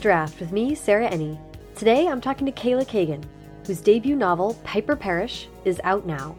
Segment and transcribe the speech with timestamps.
[0.00, 1.38] Draft with me, Sarah Ennie.
[1.74, 3.22] Today I'm talking to Kayla Cagan,
[3.66, 6.36] whose debut novel, Piper Perish, is out now.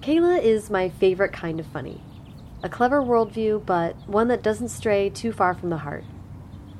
[0.00, 2.00] Kayla is my favorite kind of funny.
[2.62, 6.04] A clever worldview, but one that doesn't stray too far from the heart.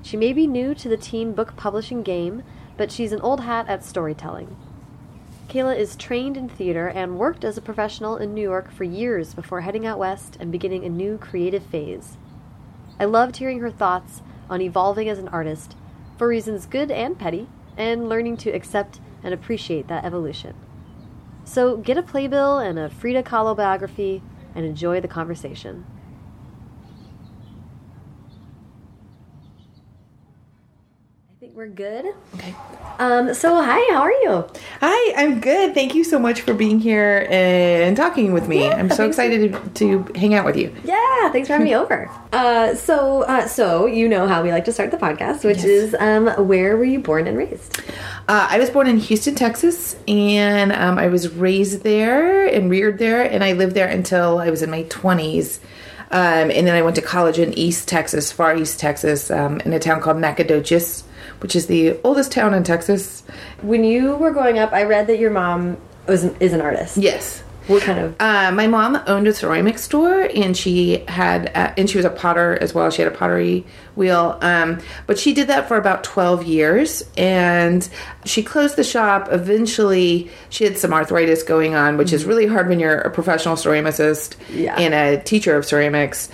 [0.03, 2.45] She may be new to the teen book publishing game,
[2.77, 4.57] but she's an old hat at storytelling.
[5.51, 9.35] Kayla is trained in theater and worked as a professional in New York for years
[9.35, 12.19] before heading out west and beginning a new creative phase.
[13.01, 15.75] I loved hearing her thoughts on evolving as an artist,
[16.17, 20.55] for reasons good and petty, and learning to accept and appreciate that evolution.
[21.43, 24.23] So get a playbill and a Frida Kahlo biography
[24.55, 25.85] and enjoy the conversation.
[31.29, 32.07] I think we're good.
[32.37, 32.55] Okay.
[32.99, 34.47] Um, so, hi, how are you?
[34.81, 35.75] Hi, I'm good.
[35.75, 38.65] Thank you so much for being here and talking with me.
[38.65, 40.75] Yeah, I'm so excited to, to hang out with you.
[40.85, 42.11] Yeah, thanks for having me over.
[42.33, 45.67] Uh, so, uh, so you know how we like to start the podcast, which Yes.
[45.67, 47.79] is um, where were you born and raised?
[48.27, 52.97] Uh, I was born in Houston, Texas, and um, I was raised there and reared
[52.97, 55.59] there, and I lived there until I was in my 20s.
[56.11, 59.75] Um, and then I went to college in East Texas, far East Texas, um, in
[59.75, 61.05] a town called Nacogdoches,
[61.41, 63.23] which is the oldest town in Texas.
[63.63, 66.97] When you were growing up, I read that your mom was is an artist.
[66.97, 67.43] Yes.
[67.67, 68.17] What kind of?
[68.19, 72.11] Uh, my mom owned a ceramic store, and she had, uh, and she was a
[72.11, 72.91] potter as well.
[72.91, 77.89] She had a pottery wheel, um, but she did that for about twelve years, and
[78.25, 79.29] she closed the shop.
[79.31, 83.55] Eventually, she had some arthritis going on, which is really hard when you're a professional
[83.55, 84.75] ceramicist Yeah.
[84.77, 86.29] and a teacher of ceramics.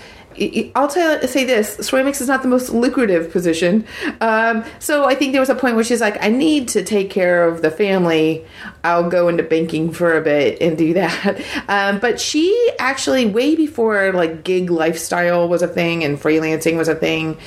[0.74, 3.86] I'll tell say this: ceramics is not the most lucrative position.
[4.20, 7.10] Um, so I think there was a point where she's like, "I need to take
[7.10, 8.44] care of the family.
[8.84, 13.56] I'll go into banking for a bit and do that." Um, but she actually, way
[13.56, 17.38] before like gig lifestyle was a thing and freelancing was a thing,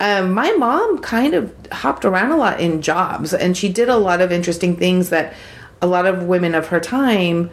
[0.00, 3.96] um, my mom kind of hopped around a lot in jobs, and she did a
[3.96, 5.34] lot of interesting things that
[5.80, 7.50] a lot of women of her time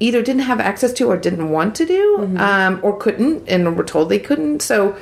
[0.00, 3.84] either didn't have access to or didn't want to do um, or couldn't and were
[3.84, 4.96] told they couldn't so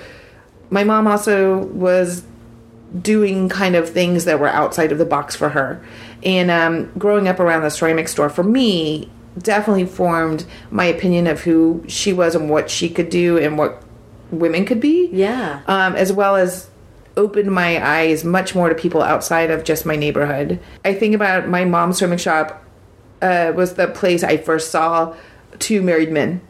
[0.70, 2.24] my mom also was
[3.02, 5.80] doing kind of things that were outside of the box for her
[6.24, 11.40] and um, growing up around the ceramic store for me definitely formed my opinion of
[11.42, 13.82] who she was and what she could do and what
[14.30, 15.60] women could be Yeah.
[15.66, 16.68] um, as well as
[17.16, 20.60] opened my eyes much more to people outside of just my neighborhood.
[20.84, 22.62] I think about my mom's ceramic shop
[23.22, 25.14] uh, was the place I first saw
[25.58, 26.40] two married men.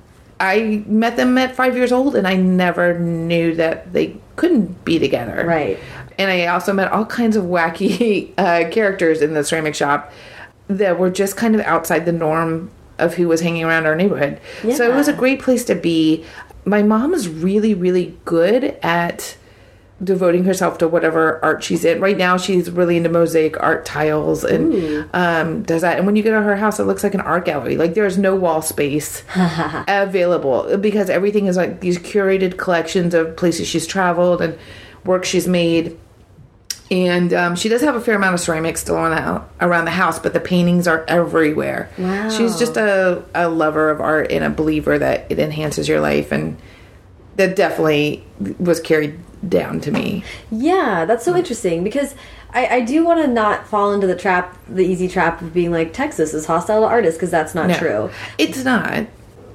[0.41, 4.99] I met them at five years old, and I never knew that they couldn't be
[4.99, 5.45] together.
[5.47, 5.79] Right.
[6.17, 10.13] And I also met all kinds of wacky uh, characters in the ceramic shop
[10.69, 14.41] that were just kind of outside the norm of who was hanging around our neighborhood.
[14.75, 16.25] So it was a great place to be.
[16.65, 19.37] My mom is really, really good at
[20.03, 22.01] devoting herself to whatever art she's in.
[22.01, 25.97] Right now, she's really into mosaic art tiles and um, does that.
[25.97, 27.77] And when you go to her house, it looks like an art gallery.
[27.77, 29.25] Like there's no wall space
[29.89, 34.57] available because everything is like these curated collections of places she's traveled and
[35.05, 35.99] work she's made.
[36.91, 39.91] And um, she does have a fair amount of ceramics still on the, around the
[39.91, 41.91] house, but the paintings are everywhere.
[41.99, 42.31] Wow.
[42.31, 46.33] She's just a, a lover of art and a believer that it enhances your life.
[46.33, 46.57] And
[47.37, 48.25] that definitely
[48.59, 50.25] was carried down to me.
[50.51, 52.15] Yeah, that's so interesting because
[52.53, 55.71] I, I do want to not fall into the trap, the easy trap of being
[55.71, 58.11] like Texas is hostile to artists because that's not No, true.
[58.39, 59.07] It's not.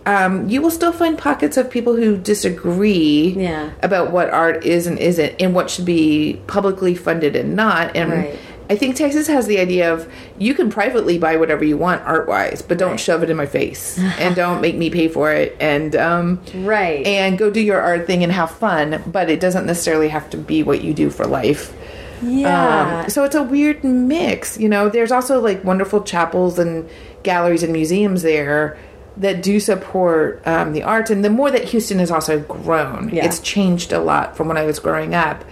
[0.06, 3.72] Um, you will still find pockets of people who disagree Yeah.
[3.82, 7.96] about what art is and isn't, and what should be publicly funded and not.
[7.96, 8.40] And Right.
[8.70, 12.28] I think Texas has the idea of you can privately buy whatever you want art
[12.28, 13.00] wise, but don't Right.
[13.00, 15.56] shove it in my face and don't make me pay for it.
[15.60, 17.06] And um, Right.
[17.06, 20.38] and go do your art thing and have fun, but it doesn't necessarily have to
[20.38, 21.74] be what you do for life.
[22.22, 23.04] yeah.
[23.04, 24.58] Um, so it's a weird mix.
[24.58, 26.88] You know, there's also like wonderful chapels and
[27.24, 28.78] galleries and museums there
[29.18, 31.12] that do support um, the arts.
[31.12, 33.26] And the more that Houston has also grown, Yeah.
[33.26, 35.44] it's changed a lot from when I was growing up.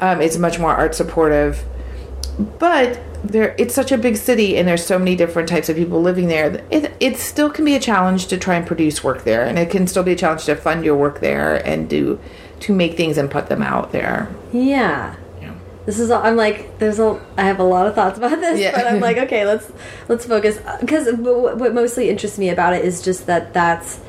[0.00, 1.64] Um, it's much more art supportive.
[2.38, 6.02] But there, it's such a big city, and there's so many different types of people
[6.02, 6.64] living there.
[6.70, 9.70] It, it still can be a challenge to try and produce work there, and it
[9.70, 12.18] can still be a challenge to fund your work there and do
[12.60, 14.28] to make things and put them out there.
[14.52, 15.14] yeah.
[15.40, 15.52] Yeah.
[15.86, 18.58] This is all, I'm like there's a I have a lot of thoughts about this,
[18.58, 18.72] Yeah.
[18.74, 19.70] but I'm like okay, let's
[20.08, 24.00] let's focus because what what mostly interests me about it is just that that's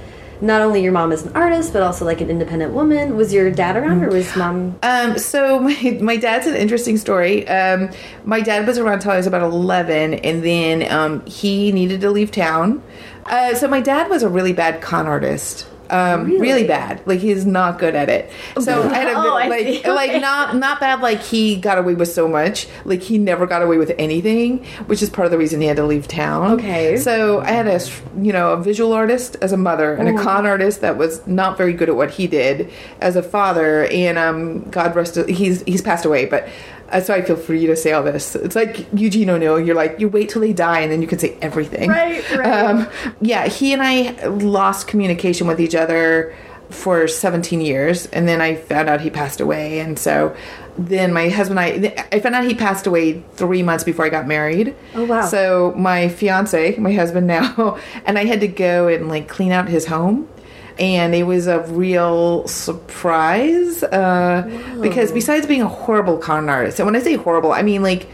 [0.46, 3.16] not only your mom is an artist, but also like an independent woman.
[3.16, 4.78] Was your dad around, or was mom?
[4.84, 7.48] Um, so my, my dad's an interesting story.
[7.48, 7.90] Um,
[8.24, 12.12] my dad was around until I was about 11 and then, um, he needed to
[12.12, 12.84] leave town.
[13.26, 15.68] Uh, so my dad was a really bad con artist.
[15.90, 16.40] Um, really?
[16.40, 16.68] Really?
[16.68, 17.02] bad.
[17.06, 18.32] Like he's not good at it.
[18.60, 19.84] So I had a Oh, like see.
[19.88, 21.02] like not not bad.
[21.02, 22.68] Like he got away with so much.
[22.86, 25.78] Like he never got away with anything, which is part of the reason he had
[25.78, 26.52] to leave town.
[26.54, 26.98] Okay.
[26.98, 27.80] So I had a
[28.20, 30.16] you know a visual artist as a mother and Oh.
[30.20, 32.72] a con artist that was not very good at what he did
[33.02, 33.86] as a father.
[33.86, 36.48] And um, God rest he's he's passed away, but.
[36.90, 38.36] Uh, so I feel free to say all this.
[38.36, 39.60] It's like Eugene O'Neill.
[39.60, 41.90] You're like you wait till they die and then you can say everything.
[41.90, 42.66] Right, right.
[42.66, 42.88] Um,
[43.22, 46.36] yeah, he and I lost communication with each other
[46.70, 50.36] for 17 years, and then I found out he passed away, and so
[50.78, 54.10] then my husband and I I found out he passed away three months before I
[54.10, 54.76] got married.
[54.94, 55.26] Oh, wow.
[55.26, 59.70] So my fiance, my husband now, and I had to go and like clean out
[59.70, 60.28] his home.
[60.78, 66.86] And it was a real surprise uh, because besides being a horrible con artist, and
[66.86, 68.10] when I say horrible, I mean like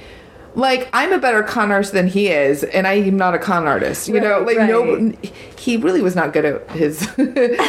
[0.53, 3.67] like I'm a better con artist than he is, and I am not a con
[3.67, 4.07] artist.
[4.07, 5.13] You know, Right, like no,
[5.57, 7.09] he really was not good at his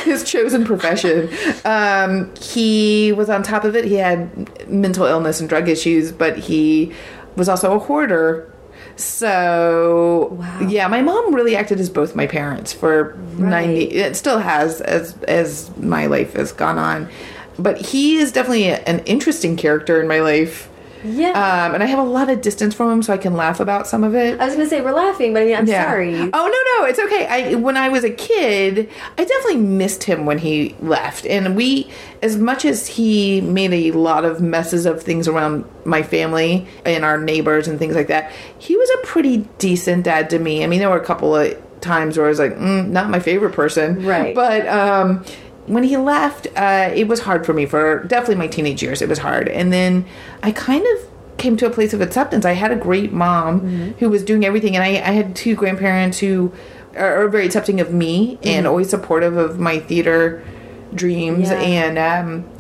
[0.05, 1.31] his chosen profession.
[1.65, 3.85] Um, he was on top of it.
[3.85, 6.93] He had mental illness and drug issues, but he
[7.37, 8.52] was also a hoarder.
[8.97, 10.69] So Wow.
[10.69, 13.49] yeah, my mom really acted as both my parents for Right.
[13.51, 13.85] ninety.
[13.85, 17.09] It still has as as my life has gone on.
[17.59, 20.69] But he is definitely a- an interesting character in my life.
[21.05, 21.31] Yeah.
[21.31, 23.87] Um, and I have a lot of distance from him, so I can laugh about
[23.87, 24.41] some of it.
[24.41, 25.85] I was gonna say we're laughing, but I mean, I'm Yeah.
[25.85, 26.15] sorry.
[26.17, 26.27] Oh
[26.79, 27.27] no, no, it's okay.
[27.27, 28.89] I when I was a kid,
[29.19, 31.27] I definitely missed him when he left.
[31.27, 31.91] And we
[32.23, 37.05] as much as he made a lot of messes of things around my family and
[37.05, 40.63] our neighbors and things like that, he was a pretty decent dad to me.
[40.63, 43.19] I mean, there were a couple of times where I was like, mm, not my
[43.19, 44.07] favorite person.
[44.07, 44.35] Right.
[44.35, 45.25] But um
[45.67, 49.01] when he left, uh, it was hard for me for definitely my teenage years.
[49.03, 50.05] It was hard, and then
[50.43, 52.45] I kind of came to a place of acceptance.
[52.45, 53.91] I had a great mom Mm-hmm.
[53.99, 56.53] who was doing everything, and I, I had two grandparents who
[56.97, 60.43] are, are very accepting of me and always supportive of my theater
[60.95, 61.61] dreams, Mm-hmm.
[61.63, 61.85] Yeah.
[61.87, 62.51] and um,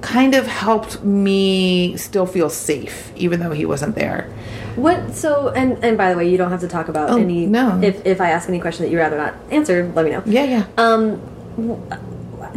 [0.00, 4.32] kind of helped me still feel safe, even though he wasn't there.
[4.76, 5.14] What?
[5.14, 7.44] So, and and by the way, you don't have to talk about Oh, any.
[7.46, 7.78] no.
[7.82, 10.22] If if I ask any question that you rather not answer, let me know.
[10.24, 10.66] Yeah, yeah.
[10.78, 11.20] Um,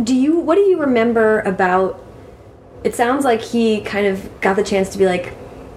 [0.02, 0.40] do you?
[0.40, 2.00] What do you remember about?
[2.84, 5.34] It sounds like he kind of got the chance to be like,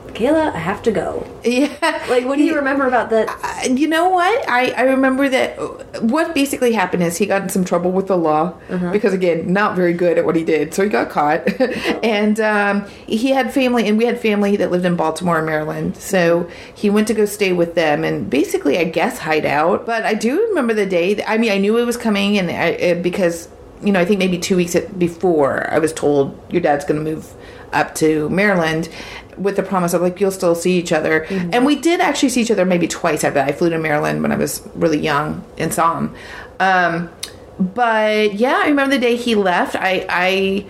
[0.09, 1.25] Kayla, I have to go.
[1.45, 1.69] yeah.
[2.09, 3.29] Like, what do you remember about that?
[3.29, 4.49] Uh, you know what?
[4.49, 5.57] I, I remember that
[6.03, 8.91] what basically happened is he got in some trouble with the law Uh-huh.
[8.93, 10.73] because, again, not very good at what he did.
[10.73, 11.47] So he got caught.
[12.03, 15.97] and um, he had family, and we had family that lived in Baltimore, Maryland.
[15.99, 19.85] So he went to go stay with them and basically, I guess, hide out.
[19.87, 21.15] But I do remember the day.
[21.15, 23.49] That, I mean, I knew it was coming, and I, uh, because,
[23.87, 27.11] you know, I think maybe two weeks before I was told your dad's going to
[27.15, 27.33] move
[27.73, 28.89] up to Maryland
[29.37, 31.25] with the promise of like you'll still see each other.
[31.53, 33.49] And we did actually see each other maybe twice after that.
[33.49, 36.15] I flew to Maryland when I was really young and saw him.
[36.59, 37.11] Um,
[37.59, 39.77] but yeah, I remember the day he left.
[39.77, 40.67] I I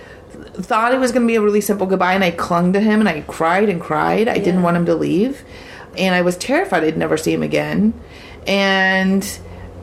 [0.55, 3.01] thought it was going to be a really simple goodbye, and I clung to him
[3.01, 4.29] and I cried and cried.
[4.29, 5.45] I didn't want him to leave,
[5.97, 7.95] and I was terrified I'd never see him again.
[8.47, 9.39] And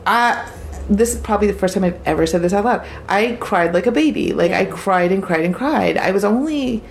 [0.06, 0.50] I.
[0.88, 2.86] This is probably the first time I've ever said this out loud.
[3.08, 4.32] I cried like a baby.
[4.32, 5.96] Like I cried and cried and cried.
[5.96, 6.82] I was only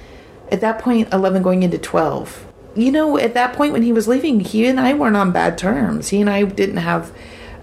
[0.52, 4.08] at that point 11 going into 12 you know at that point when he was
[4.08, 6.10] leaving he and i weren't on bad terms.
[6.10, 7.12] He and i didn't have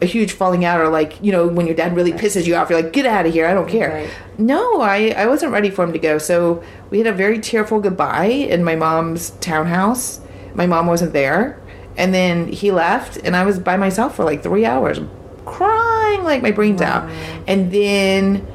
[0.02, 2.70] a huge falling out or like you know when your dad really pisses you off
[2.70, 3.46] you're like get out of here.
[3.46, 3.90] I don't care.
[3.90, 4.10] Right.
[4.38, 6.18] no i i wasn't ready for him to go.
[6.18, 10.20] So we had a very tearful goodbye in my mom's townhouse.
[10.54, 11.60] My mom wasn't there.
[11.96, 15.00] And then he left and i was by myself for like three hours
[15.50, 17.08] crying like my brains out
[17.46, 18.46] and then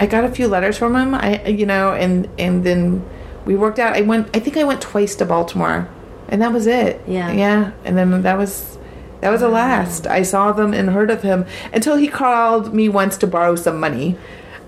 [0.00, 1.14] I got a few letters from him.
[1.14, 3.04] I you know, and and then
[3.44, 3.94] we worked out.
[3.94, 4.34] I went.
[4.34, 5.88] I think I went twice to Baltimore,
[6.28, 7.02] and that was it.
[7.06, 7.30] Yeah.
[7.30, 7.72] yeah.
[7.84, 8.78] And then that was
[9.20, 11.44] that was the last I saw them and heard of him
[11.74, 14.16] until he called me once to borrow some money,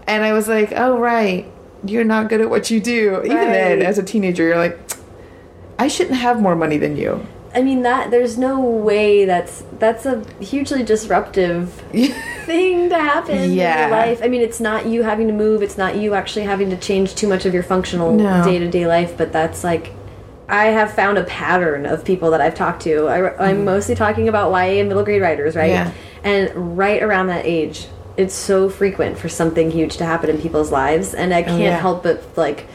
[0.07, 1.51] and I was like, oh right,
[1.83, 3.23] you're not good at what you do.
[3.25, 4.79] Even then, as a teenager, you're like,
[5.79, 7.27] I shouldn't have more money than you.
[7.55, 11.71] I mean that there's no way that's that's a hugely disruptive
[12.47, 14.21] thing to happen in your life.
[14.23, 15.63] I mean, it's not you having to move.
[15.63, 18.87] It's not you actually having to change too much of your functional day to day
[18.87, 19.17] life.
[19.19, 19.93] But that's like,
[20.49, 23.07] I have found a pattern of people that I've talked to.
[23.09, 25.73] I, I'm mostly talking about YA and middle grade writers, right?
[25.73, 25.91] Mm-hmm.
[26.25, 26.31] Yeah.
[26.31, 30.71] And right around that age, it's so frequent for something huge to happen in people's
[30.71, 31.79] lives, and I can't Oh, yeah.
[31.79, 32.67] help but like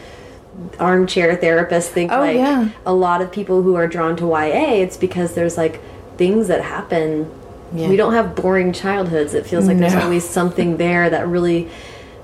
[0.78, 2.68] armchair therapists think Oh, like yeah.
[2.86, 5.80] a lot of people who are drawn to YA, it's because there's like
[6.16, 7.30] things that happen.
[7.74, 7.88] Yeah.
[7.88, 9.34] We don't have boring childhoods.
[9.34, 11.68] It feels like there's always something there that really.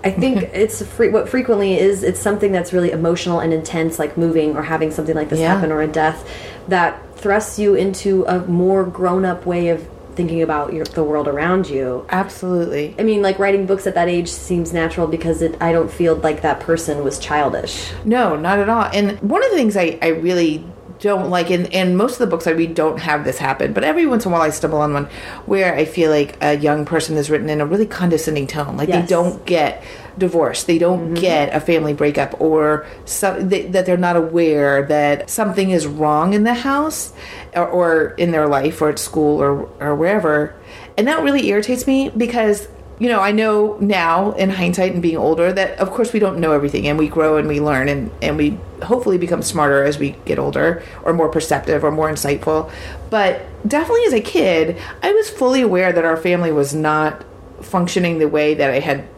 [0.02, 2.02] I think it's fre- what frequently is.
[2.02, 5.54] It's something that's really emotional and intense, like moving or having something like this Yeah.
[5.54, 6.28] happen or a death,
[6.68, 9.86] that thrusts you into a more grown-up way of
[10.16, 12.06] thinking about your, the world around you.
[12.11, 12.94] Absolutely.
[12.99, 16.16] I mean, like writing books at that age seems natural because it, I don't feel
[16.16, 17.92] like that person was childish.
[18.04, 18.85] No, not at all.
[18.92, 20.64] And one of the things I, I really
[21.00, 23.85] don't like, and, and most of the books I read don't have this happen, but
[23.85, 25.04] every once in a while I stumble on one
[25.44, 28.76] where I feel like a young person is written in a really condescending tone.
[28.76, 29.02] Like Yes.
[29.02, 29.83] they don't get
[30.18, 31.14] divorced, they don't mm-hmm.
[31.14, 36.35] get a family breakup, or some, they, that they're not aware that something is wrong
[36.35, 37.12] in the house
[37.54, 40.54] or, or in their life or at school or, or wherever.
[40.97, 42.68] And that really irritates me because
[42.99, 46.38] you know, I know now in hindsight and being older that of course we don't
[46.38, 49.99] know everything and we grow and we learn and, and we hopefully become smarter as
[49.99, 52.71] we get older or more perceptive or more insightful.
[53.11, 57.25] But definitely as a kid, I was fully aware that our family was not
[57.61, 59.09] functioning the way that I had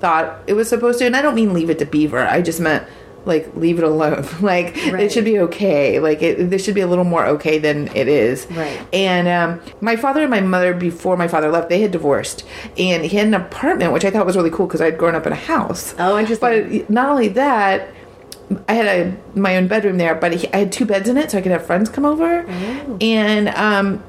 [0.00, 1.06] thought it was supposed to.
[1.06, 2.20] And I don't mean leave it to beaver.
[2.26, 2.84] I just meant
[3.24, 4.26] like leave it alone.
[4.40, 5.98] like it should be okay.
[6.00, 8.46] Like it, this should be a little more okay than it is.
[8.50, 8.80] Right.
[8.92, 12.44] And um, my father and my mother, before my father left, they had divorced,
[12.78, 15.26] and he had an apartment, which I thought was really cool because I'd grown up
[15.26, 15.94] in a house.
[15.98, 16.78] Oh, interesting.
[16.80, 17.88] But not only that,
[18.66, 21.30] I had a my own bedroom there, but he, I had two beds in it,
[21.32, 22.96] so I could have friends come over, Oh.
[23.00, 24.02] and um,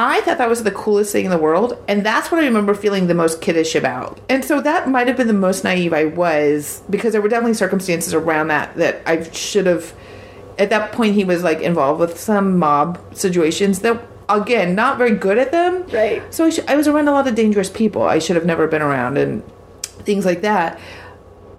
[0.00, 2.72] I thought that was the coolest thing in the world, and that's what I remember
[2.72, 4.20] feeling the most kiddish about.
[4.28, 7.54] And so that might have been the most naive I was because there were definitely
[7.54, 9.92] circumstances around that that I should have.
[10.56, 15.16] At that point, he was like involved with some mob situations that, again, not very
[15.16, 15.84] good at them.
[15.88, 16.22] Right.
[16.32, 18.68] So I, sh- I was around a lot of dangerous people I should have never
[18.68, 19.42] been around, and
[20.04, 20.78] things like that.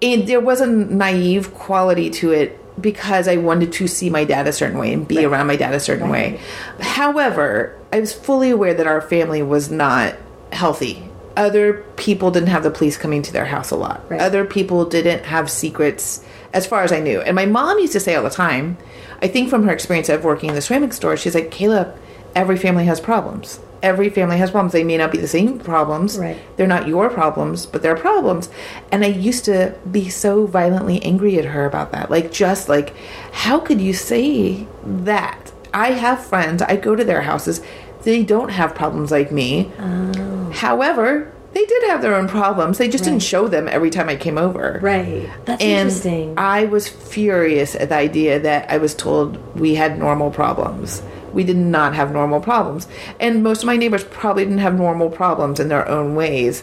[0.00, 4.46] And there was a naive quality to it because I wanted to see my dad
[4.48, 5.26] a certain way and be Right.
[5.26, 6.38] around my dad a certain way.
[6.80, 10.14] However, I was fully aware that our family was not
[10.52, 11.04] healthy.
[11.36, 14.04] Other people didn't have the police coming to their house a lot.
[14.08, 14.20] Right.
[14.20, 16.22] Other people didn't have secrets,
[16.52, 17.20] as far as I knew.
[17.20, 18.76] And my mom used to say all the time,
[19.22, 21.94] I think from her experience of working in the ceramic store, she's like, Kayla,
[22.34, 23.60] every family has problems.
[23.82, 24.72] Every family has problems.
[24.72, 26.18] They may not be the same problems.
[26.18, 26.38] Right.
[26.56, 28.50] They're not your problems, but they're problems.
[28.92, 32.10] And I used to be so violently angry at her about that.
[32.10, 32.94] Like, just like,
[33.32, 35.52] how could you say that?
[35.72, 37.62] I have friends, I go to their houses,
[38.02, 39.70] they don't have problems like me.
[39.78, 40.50] Oh.
[40.52, 42.78] However, they did have their own problems.
[42.78, 44.78] They just didn't show them every time I came over.
[44.80, 45.28] Right.
[45.46, 46.34] That's And interesting.
[46.36, 51.02] I was furious at the idea that I was told we had normal problems.
[51.32, 52.86] We did not have normal problems.
[53.18, 56.62] And most of my neighbors probably didn't have normal problems in their own ways.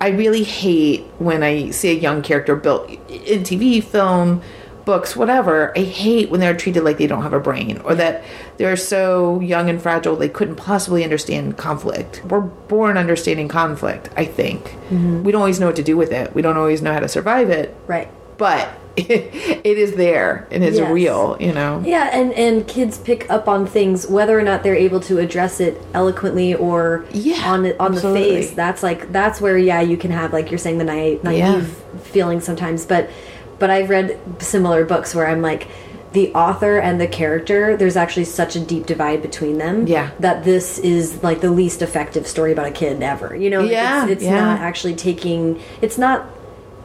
[0.00, 4.42] I really hate when I see a young character built in TV, film,
[4.84, 5.76] books, whatever.
[5.78, 8.24] I hate when they're treated like they don't have a brain or that
[8.56, 12.22] they're so young and fragile they couldn't possibly understand conflict.
[12.24, 14.64] We're born understanding conflict, I think.
[14.64, 15.22] Mm-hmm.
[15.22, 17.08] We don't always know what to do with it, we don't always know how to
[17.08, 18.10] survive it right.
[18.38, 18.68] but
[19.08, 20.90] it is there and it's Yes.
[20.90, 21.82] real, you know.
[21.84, 25.60] Yeah, and and kids pick up on things whether or not they're able to address
[25.60, 28.50] it eloquently or Yeah, on the, on the face.
[28.52, 32.00] That's like that's where yeah you can have like you're saying the naive, naive Yeah.
[32.02, 32.84] feeling sometimes.
[32.86, 33.10] But
[33.58, 35.68] but I've read similar books where I'm like
[36.12, 40.10] the author and the character there's actually such a deep divide between them Yeah.
[40.18, 44.02] that this is like the least effective story about a kid ever you know Yeah,
[44.04, 44.40] it's, it's yeah.
[44.40, 46.26] not actually taking it's not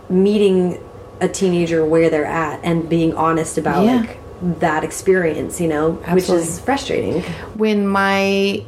[0.10, 0.79] meeting
[1.22, 4.01] a teenager where they're at and being honest about Yeah.
[4.01, 4.17] like
[4.60, 7.22] that experience, you know, which is frustrating.
[7.55, 8.63] When my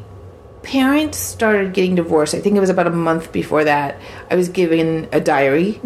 [0.63, 3.97] parents started getting divorced, I think it was about a month before that,
[4.29, 5.79] I was given a diary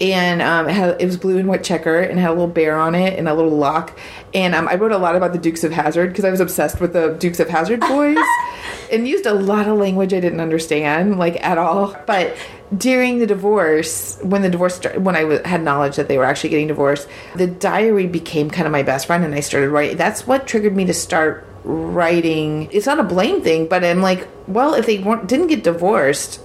[0.00, 2.78] and um, it, had, it was blue and white checker and had a little bear
[2.78, 3.98] on it and a little lock.
[4.32, 6.80] And um, I wrote a lot about the Dukes of Hazard because I was obsessed
[6.80, 8.16] with the Dukes of Hazard boys
[8.92, 11.96] and used a lot of language I didn't understand, like at all.
[12.06, 12.36] But
[12.76, 16.68] during the divorce, when the divorce, when I had knowledge that they were actually getting
[16.68, 19.96] divorced, the diary became kind of my best friend, and I started writing.
[19.96, 22.68] That's what triggered me to start writing.
[22.72, 26.40] It's not a blame thing, but I'm like, well, if they weren't didn't get divorced.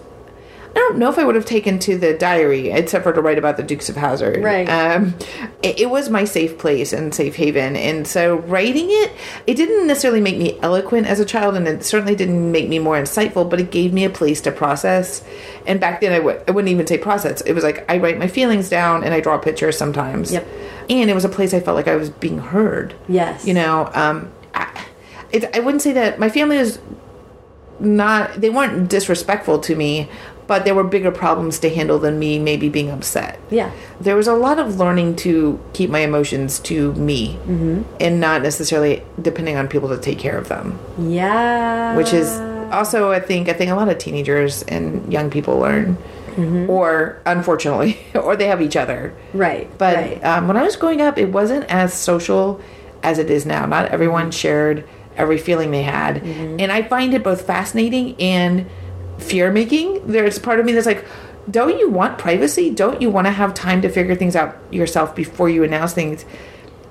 [0.78, 3.40] I don't know if I would have taken to the diary except for to write
[3.40, 4.44] about the Dukes of Hazard.
[4.44, 4.70] Right.
[4.70, 5.16] Um,
[5.64, 9.12] it, it was my safe place and safe haven, and so writing it,
[9.48, 12.78] it didn't necessarily make me eloquent as a child, and it certainly didn't make me
[12.78, 13.50] more insightful.
[13.50, 15.24] But it gave me a place to process.
[15.66, 17.42] And back then, I w- I wouldn't even say process.
[17.42, 20.32] It was like I write my feelings down and I draw pictures sometimes.
[20.32, 20.48] Yep.
[20.92, 22.94] And it was a place I felt like I was being heard.
[23.10, 23.48] Yes.
[23.48, 24.86] You know, um, I,
[25.32, 26.78] it, I wouldn't say that my family was
[27.80, 30.10] not they weren't disrespectful to me
[30.48, 33.72] but there were bigger problems to handle than me maybe being upset Yeah.
[34.02, 37.82] there was a lot of learning to keep my emotions to me Mm-hmm.
[38.00, 41.96] and not necessarily depending on people to take care of them Yeah.
[41.96, 42.30] which is
[42.72, 45.98] also i think i think a lot of teenagers and young people learn
[46.38, 46.70] Mm-hmm.
[46.70, 49.68] or unfortunately or they have each other right.
[49.80, 50.24] but right.
[50.24, 52.62] um, when I was growing up, it wasn't as social
[53.02, 53.66] as it is now.
[53.66, 56.18] Not everyone shared every feeling they had.
[56.62, 58.68] And I find it both fascinating and
[59.18, 60.06] fear making.
[60.08, 61.06] There's part of me that's like,
[61.50, 62.70] don't you want privacy?
[62.70, 66.26] Don't you want to have time to figure things out yourself before you announce things?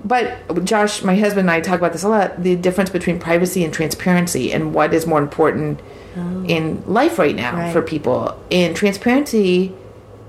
[0.04, 3.64] But Josh, my husband and I talk about this a lot the difference between privacy
[3.64, 5.80] and transparency and what is more important
[6.16, 6.44] oh.
[6.46, 7.72] in life right now Right.
[7.72, 8.40] for people.
[8.50, 9.74] And transparency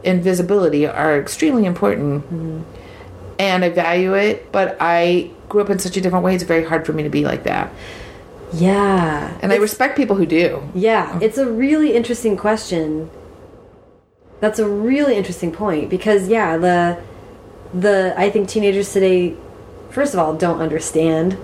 [0.04, 2.24] and visibility are extremely important.
[2.24, 2.62] Mm-hmm.
[3.40, 6.64] And I value it, but I grew up in such a different way, it's very
[6.64, 7.72] hard for me to be like that.
[8.54, 9.38] Yeah.
[9.42, 10.70] And I respect people who do.
[10.74, 13.10] Yeah, it's a really interesting question.
[14.40, 17.02] That's a really interesting point because yeah, the
[17.74, 19.36] the I think teenagers today
[19.90, 21.38] first of all don't understand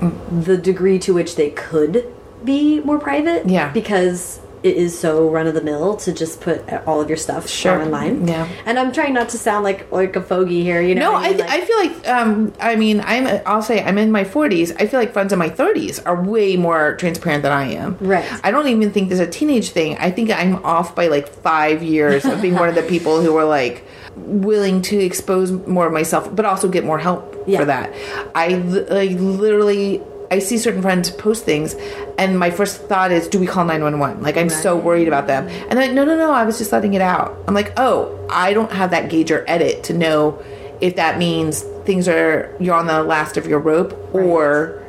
[0.00, 0.44] mm.
[0.44, 2.12] the degree to which they could
[2.44, 3.72] be more private Yeah.
[3.72, 7.48] because it is so run of the mill to just put all of your stuff
[7.48, 7.80] Sure.
[7.82, 8.28] online.
[8.28, 8.48] Yeah.
[8.64, 11.10] And I'm trying not to sound like like a fogey here, you know.
[11.12, 11.38] No, I, mean?
[11.38, 14.74] th- I feel like um, I mean I'm I'll say I'm in my 40s.
[14.80, 17.96] I feel like friends in my 30s are way more transparent than I am.
[18.00, 18.24] Right.
[18.44, 19.96] I don't even think there's a teenage thing.
[19.98, 23.36] I think I'm off by like five years of being one of the people who
[23.36, 23.84] are like
[24.16, 27.58] willing to expose more of myself, but also get more help Yeah.
[27.60, 27.92] for that.
[28.34, 30.02] I like literally.
[30.32, 31.76] I see certain friends post things,
[32.16, 35.06] and my first thought is, "Do we call nine one one?" Like I'm so worried
[35.06, 37.54] about them, and they're like, "No, no, no, I was just letting it out." I'm
[37.54, 40.42] like, "Oh, I don't have that gauge or edit to know
[40.80, 44.82] if that means things are you're on the last of your rope or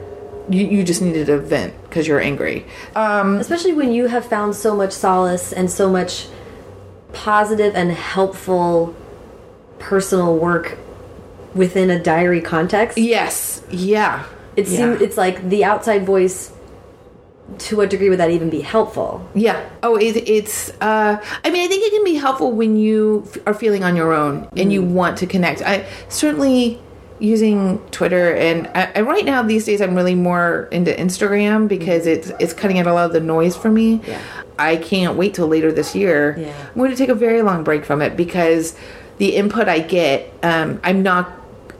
[0.50, 4.56] you, you just needed to vent because you're angry." Um, especially when you have found
[4.56, 6.28] so much solace and so much
[7.12, 8.96] positive and helpful
[9.80, 10.78] personal work
[11.54, 12.98] within a diary context.
[12.98, 14.24] yes, yeah,
[14.55, 14.77] It yeah.
[14.77, 16.51] seems it's like the outside voice.
[17.57, 19.29] To what degree would that even be helpful?
[19.36, 19.69] Yeah.
[19.83, 20.69] Oh, it, it's.
[20.79, 23.98] Uh, I mean, I think it can be helpful when you f- are feeling on
[23.98, 25.62] your own and you want to connect.
[25.62, 26.81] I certainly
[27.19, 32.07] using Twitter and I, I, right now these days I'm really more into Instagram because
[32.07, 34.01] it's it's cutting out a lot of the noise for me.
[34.07, 34.22] Yeah.
[34.57, 36.37] I can't wait till later this year.
[36.37, 36.68] Yeah.
[36.70, 38.75] I'm going to take a very long break from it because
[39.18, 41.31] the input I get, um, I'm not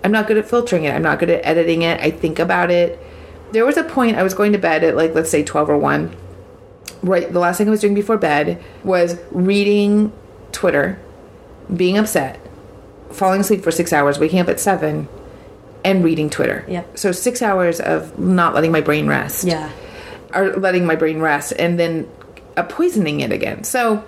[0.04, 0.94] I'm not good at filtering it.
[0.94, 2.00] I'm not good at editing it.
[2.02, 3.00] I think about it.
[3.52, 5.78] There was a point I was going to bed at like let's say 12 or
[5.78, 6.16] 1
[7.04, 10.12] right the last thing I was doing before bed was reading
[10.52, 11.00] Twitter,
[11.76, 12.40] being upset,
[13.12, 15.08] falling asleep for six hours, waking up at seven,
[15.84, 16.66] and reading Twitter.
[16.68, 16.98] Yep.
[16.98, 19.44] So six hours of not letting my brain rest.
[19.44, 19.72] Yeah.
[20.34, 22.10] Or letting my brain rest and then
[22.58, 23.64] uh, poisoning it again.
[23.64, 24.04] So,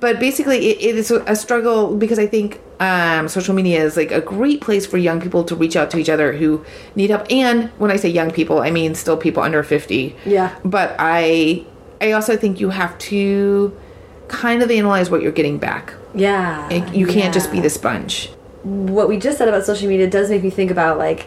[0.00, 4.10] but basically, it, it is a struggle because I think um, social media is like
[4.10, 6.64] a great place for young people to reach out to each other who
[6.96, 7.30] need help.
[7.30, 10.16] And when I say young people, I mean still people under fifty.
[10.24, 10.56] Yeah.
[10.64, 11.64] But I,
[12.00, 13.76] I also think you have to
[14.28, 15.94] kind of analyze what you're getting back.
[16.14, 16.66] Yeah.
[16.70, 18.30] Like, you can't just be the sponge.
[18.62, 21.26] what we just said about social media does make me think about like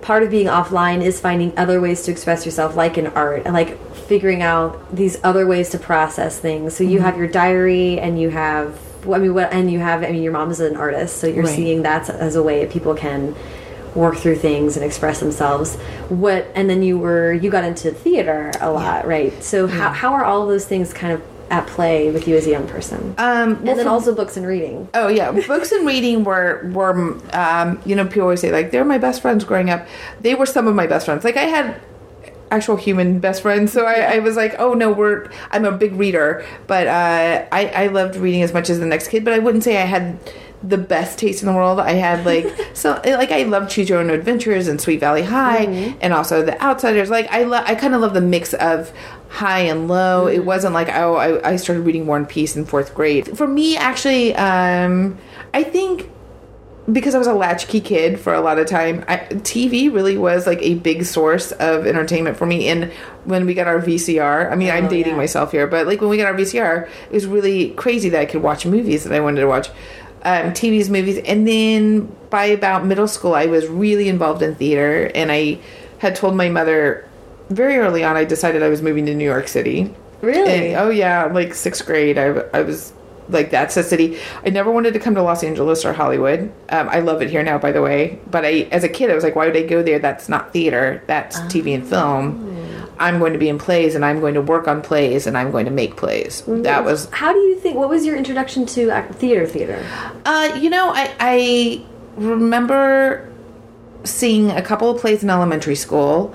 [0.00, 3.54] part of being offline is finding other ways to express yourself like in art and
[3.54, 6.74] like figuring out these other ways to process things.
[6.76, 8.78] So you have your diary and you have
[9.14, 11.44] i mean what and you have i mean your mom is an artist so you're
[11.44, 11.54] Right.
[11.54, 13.32] seeing that as a way that people can
[13.94, 15.76] work through things and express themselves.
[16.08, 19.32] What and then you were you got into theater a lot right?
[19.42, 22.46] So how, how are all of those things kind of at play with you as
[22.46, 23.14] a young person?
[23.18, 24.88] Um, well, and then also books and reading.
[24.94, 26.92] Oh yeah, books and reading were were
[27.32, 29.86] um, you know people always say like they're my best friends growing up.
[30.20, 31.24] They were some of my best friends.
[31.24, 31.80] Like I had
[32.50, 33.68] actual human best friend.
[33.68, 37.66] so I, I was like, oh no, we're I'm a big reader, but uh, I
[37.68, 39.24] I loved reading as much as the next kid.
[39.24, 40.18] But I wouldn't say I had
[40.62, 41.78] the best taste in the world.
[41.78, 45.64] I had like so like I love Choose Your Own Adventures and Sweet Valley High,
[46.00, 47.10] and also The Outsiders.
[47.10, 48.92] Like I lo- I kind of love the mix of
[49.28, 50.26] high and low.
[50.26, 53.36] It wasn't like oh I, I started reading War and Peace in fourth grade.
[53.36, 55.18] For me, actually, um,
[55.54, 56.10] I think
[56.90, 60.46] because I was a latchkey kid for a lot of time, I, TV really was
[60.46, 62.68] like a big source of entertainment for me.
[62.68, 62.90] And
[63.24, 65.18] when we got our VCR, I mean, I'm Oh, dating yeah.
[65.18, 68.26] myself here, but like when we got our VCR, it was really crazy that I
[68.26, 69.68] could watch movies that I wanted to watch,
[70.22, 71.18] um, TV's movies.
[71.18, 75.58] And then by about middle school, I was really involved in theater, and I
[75.98, 77.06] had told my mother
[77.50, 78.16] very early on.
[78.16, 79.94] I decided I was moving to New York City.
[80.20, 80.72] Really?
[80.72, 82.92] And, oh yeah, like sixth grade, I, I was
[83.28, 84.18] like that's a city.
[84.44, 86.52] I never wanted to come to Los Angeles or Hollywood.
[86.70, 88.18] Um, I love it here now, by the way.
[88.30, 89.98] But I, as a kid, I was like, why would I go there?
[89.98, 91.02] That's not theater.
[91.06, 92.46] That's TV and film.
[93.00, 95.52] I'm going to be in plays, and I'm going to work on plays, and I'm
[95.52, 96.42] going to make plays.
[96.46, 97.76] That was How do you think?
[97.76, 99.46] What was your introduction to theater?
[99.46, 99.84] Theater.
[100.24, 101.84] uh, you know, I, I
[102.16, 103.30] remember
[104.04, 106.34] seeing a couple of plays in elementary school.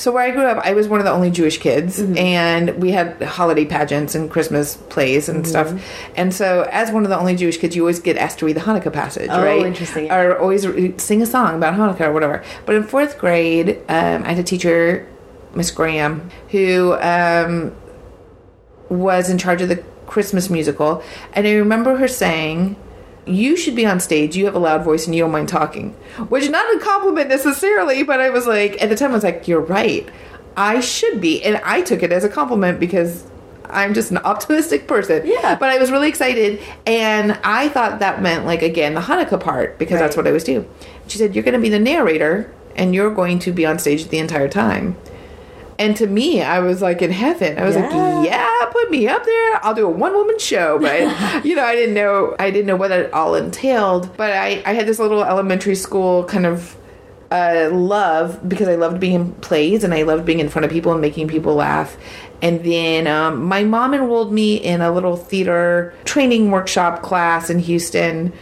[0.00, 2.90] So where I grew up, I was one of the only Jewish kids, and we
[2.90, 5.78] had holiday pageants and Christmas plays and stuff.
[6.16, 8.56] And so, as one of the only Jewish kids, you always get asked to read
[8.56, 9.60] the Hanukkah passage, Oh, right?
[9.60, 10.10] interesting.
[10.10, 10.66] Or always
[11.02, 12.42] sing a song about Hanukkah or whatever.
[12.64, 15.06] But in fourth grade, um, I had a teacher
[15.54, 17.76] Miss Graham, who um,
[18.88, 21.02] was in charge of the Christmas musical.
[21.34, 22.74] And I remember her saying,
[23.30, 24.36] You should be on stage.
[24.36, 25.92] You have a loud voice and you don't mind talking.
[26.28, 29.24] Which is not a compliment necessarily, but I was like, at the time, I was
[29.24, 30.08] like, You're right.
[30.56, 31.42] I should be.
[31.42, 33.24] And I took it as a compliment because
[33.64, 35.26] I'm just an optimistic person.
[35.26, 35.56] Yeah.
[35.56, 36.60] But I was really excited.
[36.86, 40.44] And I thought that meant, like, again, the Hanukkah part because that's what I was
[40.44, 40.68] doing.
[41.06, 44.08] She said, You're going to be the narrator and you're going to be on stage
[44.08, 44.96] the entire time.
[45.80, 47.58] And to me, I was like in heaven.
[47.58, 47.88] I was Yeah.
[47.88, 49.64] like, yeah, put me up there.
[49.64, 50.78] I'll do a one woman show.
[50.78, 54.16] But, you know, I didn't know, I didn't know what it all entailed.
[54.16, 56.76] But I, I had this little elementary school kind of
[57.32, 60.70] uh, love because I loved being in plays and I loved being in front of
[60.70, 61.96] people and making people laugh.
[62.42, 67.58] And then um, my mom enrolled me in a little theater training workshop class in
[67.58, 68.32] Houston.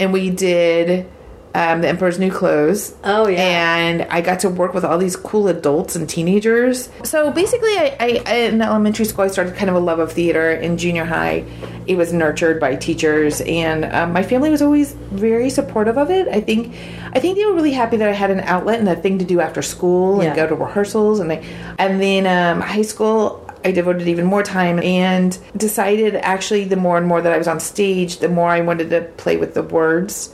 [0.00, 1.08] And we did
[1.54, 2.94] um, The Emperor's New Clothes.
[3.04, 3.76] Oh, yeah.
[3.76, 6.90] And I got to work with all these cool adults and teenagers.
[7.04, 10.12] So basically, I, I, I in elementary school, I started kind of a love of
[10.12, 10.52] theater.
[10.52, 11.44] In junior high,
[11.86, 16.28] it was nurtured by teachers, and um, my family was always very supportive of it.
[16.28, 16.74] I think,
[17.12, 19.24] I think they were really happy that I had an outlet and a thing to
[19.24, 20.36] do after school and Yeah.
[20.36, 21.44] go to rehearsals, and they,
[21.78, 23.44] and then um, high school.
[23.64, 27.48] I devoted even more time and decided actually the more and more that I was
[27.48, 30.32] on stage, the more I wanted to play with the words.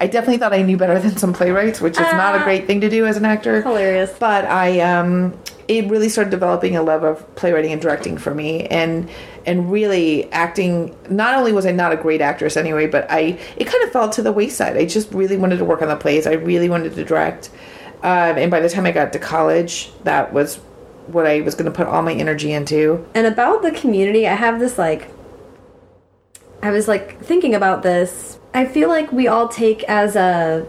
[0.00, 2.44] I definitely thought I knew better than some playwrights, which is not a Ah.
[2.44, 3.62] great thing to do as an actor.
[3.62, 4.12] Hilarious.
[4.18, 5.32] But I, um,
[5.68, 9.08] it really started developing a love of playwriting and directing for me, and
[9.46, 10.94] and really acting.
[11.08, 14.08] Not only was I not a great actress anyway, but I it kind of fell
[14.10, 14.76] to the wayside.
[14.76, 16.26] I just really wanted to work on the plays.
[16.26, 17.50] I really wanted to direct,
[18.02, 20.56] um, and by the time I got to college, that was
[21.06, 23.04] what I was going to put all my energy into.
[23.14, 25.08] And about the community, I have this like.
[26.62, 28.38] I was like thinking about this.
[28.56, 30.66] I feel like we all take as a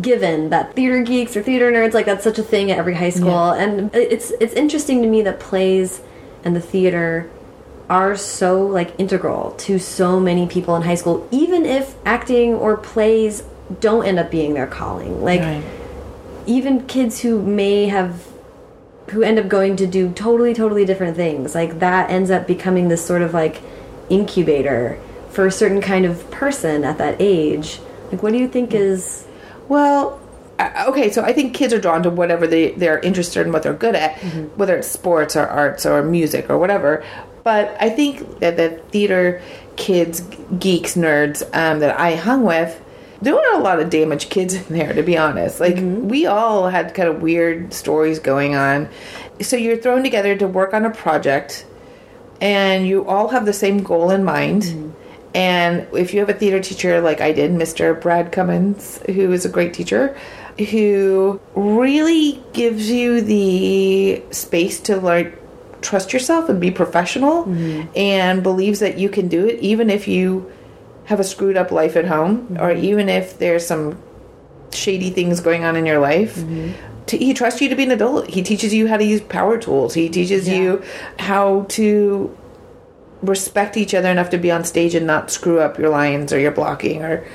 [0.00, 3.10] given that theater geeks or theater nerds like that's such a thing at every high
[3.10, 3.62] school Yeah.
[3.62, 6.00] and it's it's interesting to me that plays
[6.44, 7.30] and the theater
[7.88, 12.76] are so like integral to so many people in high school even if acting or
[12.76, 13.44] plays
[13.80, 15.62] don't end up being their calling like Right.
[16.46, 18.26] even kids who may have
[19.10, 22.88] who end up going to do totally totally different things like that ends up becoming
[22.88, 23.60] this sort of like
[24.08, 24.98] incubator
[25.36, 27.78] for a certain kind of person at that age
[28.10, 29.26] like what do you think is
[29.68, 30.20] Well,
[30.58, 33.62] uh, okay, so I think kids are drawn to whatever they, they're interested in, what
[33.62, 34.16] they're good at,
[34.56, 37.04] whether it's sports or arts or music or whatever.
[37.42, 39.42] But I think that the theater
[39.76, 40.20] kids,
[40.58, 42.80] geeks, nerds um, that I hung with,
[43.20, 45.60] there were a lot of damaged kids in there, to be honest.
[45.60, 48.88] Like, we all had kind of weird stories going on.
[49.40, 51.66] So you're thrown together to work on a project,
[52.40, 54.85] and you all have the same goal in mind.
[55.36, 58.00] And if you have a theater teacher like I did, Mr.
[58.00, 60.16] Brad Cummins, who is a great teacher,
[60.70, 65.38] who really gives you the space to like
[65.82, 67.86] trust yourself and be professional mm-hmm.
[67.94, 70.50] and believes that you can do it even if you
[71.04, 72.56] have a screwed up life at home mm-hmm.
[72.56, 74.02] or even if there's some
[74.72, 76.36] shady things going on in your life.
[76.36, 77.04] Mm-hmm.
[77.08, 78.28] To, he trusts you to be an adult.
[78.30, 79.92] He teaches you how to use power tools.
[79.92, 80.82] He teaches you
[81.18, 82.36] how to
[83.22, 86.38] respect each other enough to be on stage and not screw up your lines or
[86.38, 87.26] your blocking or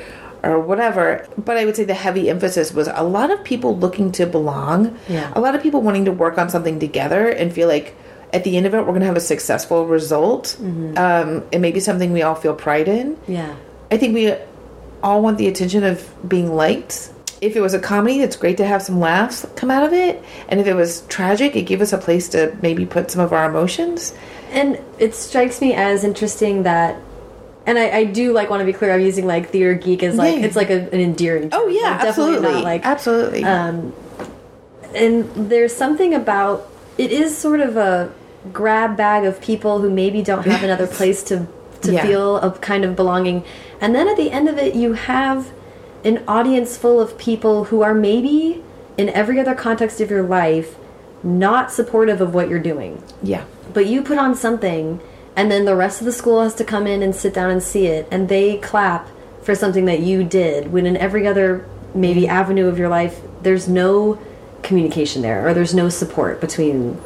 [0.43, 1.27] or whatever.
[1.37, 4.97] But I would say the heavy emphasis was a lot of people looking to belong.
[5.07, 5.31] Yeah.
[5.35, 7.95] A lot of people wanting to work on something together and feel like
[8.33, 10.57] at the end of it we're going to have a successful result.
[10.59, 13.17] Um, and maybe something we all feel pride in.
[13.27, 13.55] yeah
[13.91, 14.33] I think we
[15.03, 17.11] all want the attention of being liked.
[17.41, 20.23] If it was a comedy, it's great to have some laughs come out of it.
[20.47, 23.33] And if it was tragic, it gave us a place to maybe put some of
[23.33, 24.13] our emotions.
[24.51, 26.95] And it strikes me as interesting that
[27.65, 30.15] and I, I do like want to be clear i'm using like theater geek as
[30.15, 30.45] like Yeah.
[30.45, 33.43] it's like a, an endearing Oh yeah, Like, definitely absolutely, not like absolutely.
[33.43, 33.93] um,
[34.95, 38.11] and there's something about it is sort of a
[38.51, 41.47] grab bag of people who maybe don't have another place to
[41.81, 42.03] to Yeah.
[42.05, 43.43] feel a kind of belonging
[43.79, 45.51] and then at the end of it you have
[46.03, 48.63] an audience full of people who are maybe
[48.97, 50.75] in every other context of your life
[51.23, 54.99] not supportive of what you're doing yeah, but you put on something
[55.35, 57.63] and then the rest of the school has to come in and sit down and
[57.63, 59.07] see it and they clap
[59.41, 63.67] for something that you did when in every other maybe avenue of your life there's
[63.67, 64.19] no
[64.61, 66.99] communication there or there's no support between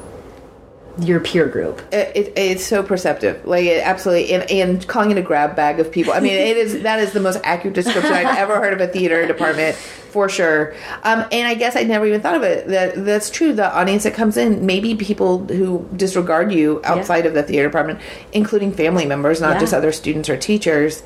[1.00, 3.46] your peer group it, it, it's so perceptive.
[3.46, 6.14] Like it absolutely, and, and calling it a grab bag of people.
[6.14, 8.88] I mean, it is that is the most accurate description I've ever heard of a
[8.88, 10.74] theater department for sure.
[11.04, 12.68] Um, and I guess I never even thought of it.
[12.68, 13.52] That that's true.
[13.52, 18.00] The audience that comes in, maybe people who disregard you outside of the theater department,
[18.32, 19.60] including family members, not Yeah.
[19.60, 21.04] just other students or teachers.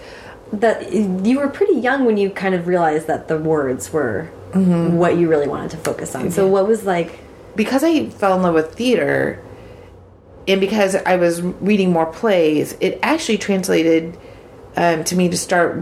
[0.51, 4.23] that you were pretty young when you kind of realized that the words were
[4.53, 7.19] what you really wanted to focus on so what was like
[7.55, 9.39] because I fell in love with theater
[10.49, 14.17] and because I was reading more plays, it actually translated
[14.75, 15.81] um, to me to start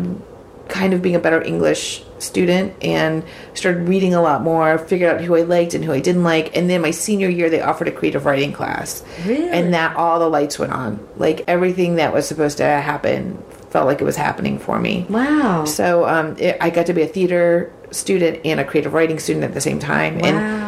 [0.67, 5.21] kind of being a better English student and started reading a lot more, figured out
[5.21, 6.55] who I liked and who I didn't like.
[6.57, 9.03] And then my senior year, they offered a creative writing class.
[9.25, 9.49] Really?
[9.49, 11.07] And that all the lights went on.
[11.15, 15.05] Like everything that was supposed to happen felt like it was happening for me.
[15.09, 15.65] Wow.
[15.65, 19.45] So um, it, I got to be a theater student and a creative writing student
[19.45, 20.19] at the same time.
[20.23, 20.66] And Wow.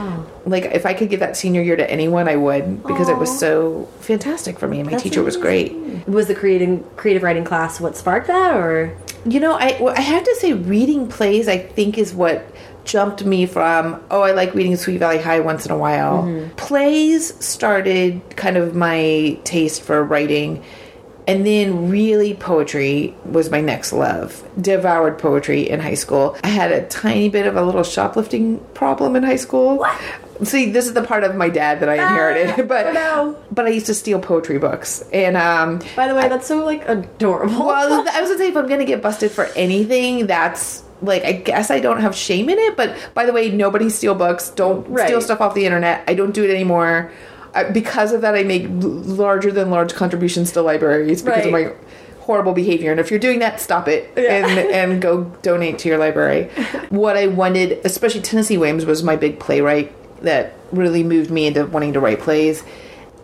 [0.49, 3.39] Like if I could give that senior year to anyone, I would because it was
[3.39, 4.79] so fantastic for me.
[4.79, 5.73] And my That's teacher was great.
[6.07, 10.01] Was the creating creative writing class what sparked that, or You know, I well, I
[10.01, 12.45] have to say, reading plays I think is what
[12.85, 16.23] jumped me from oh I like reading Sweet Valley High once in a while.
[16.23, 16.55] Mm-hmm.
[16.55, 20.63] Plays started kind of my taste for writing.
[21.27, 24.43] And then, really, poetry was my next love.
[24.59, 26.35] Devoured poetry in high school.
[26.43, 29.77] I had a tiny bit of a little shoplifting problem in high school.
[29.77, 30.01] What?
[30.43, 33.37] See, this is the part of my dad that I inherited, but oh no.
[33.51, 36.87] but I used to steal poetry books, and um, By the way, that's so like
[36.87, 37.67] adorable.
[37.67, 41.33] well, I was gonna say if I'm gonna get busted for anything, that's like I
[41.33, 42.77] guess I don't have shame in it.
[42.77, 44.49] But by the way, nobody steal books.
[44.49, 45.07] Don't Right.
[45.07, 46.03] steal stuff off the internet.
[46.07, 47.11] I don't do it anymore.
[47.53, 51.71] I, because of that, I make larger than large contributions to libraries because of my
[52.19, 52.91] horrible behavior.
[52.91, 54.45] And if you're doing that, stop it Yeah.
[54.47, 56.45] and and go donate to your library.
[56.89, 59.91] what I wanted, especially Tennessee Williams, was my big playwright
[60.21, 62.63] that really moved me into wanting to write plays.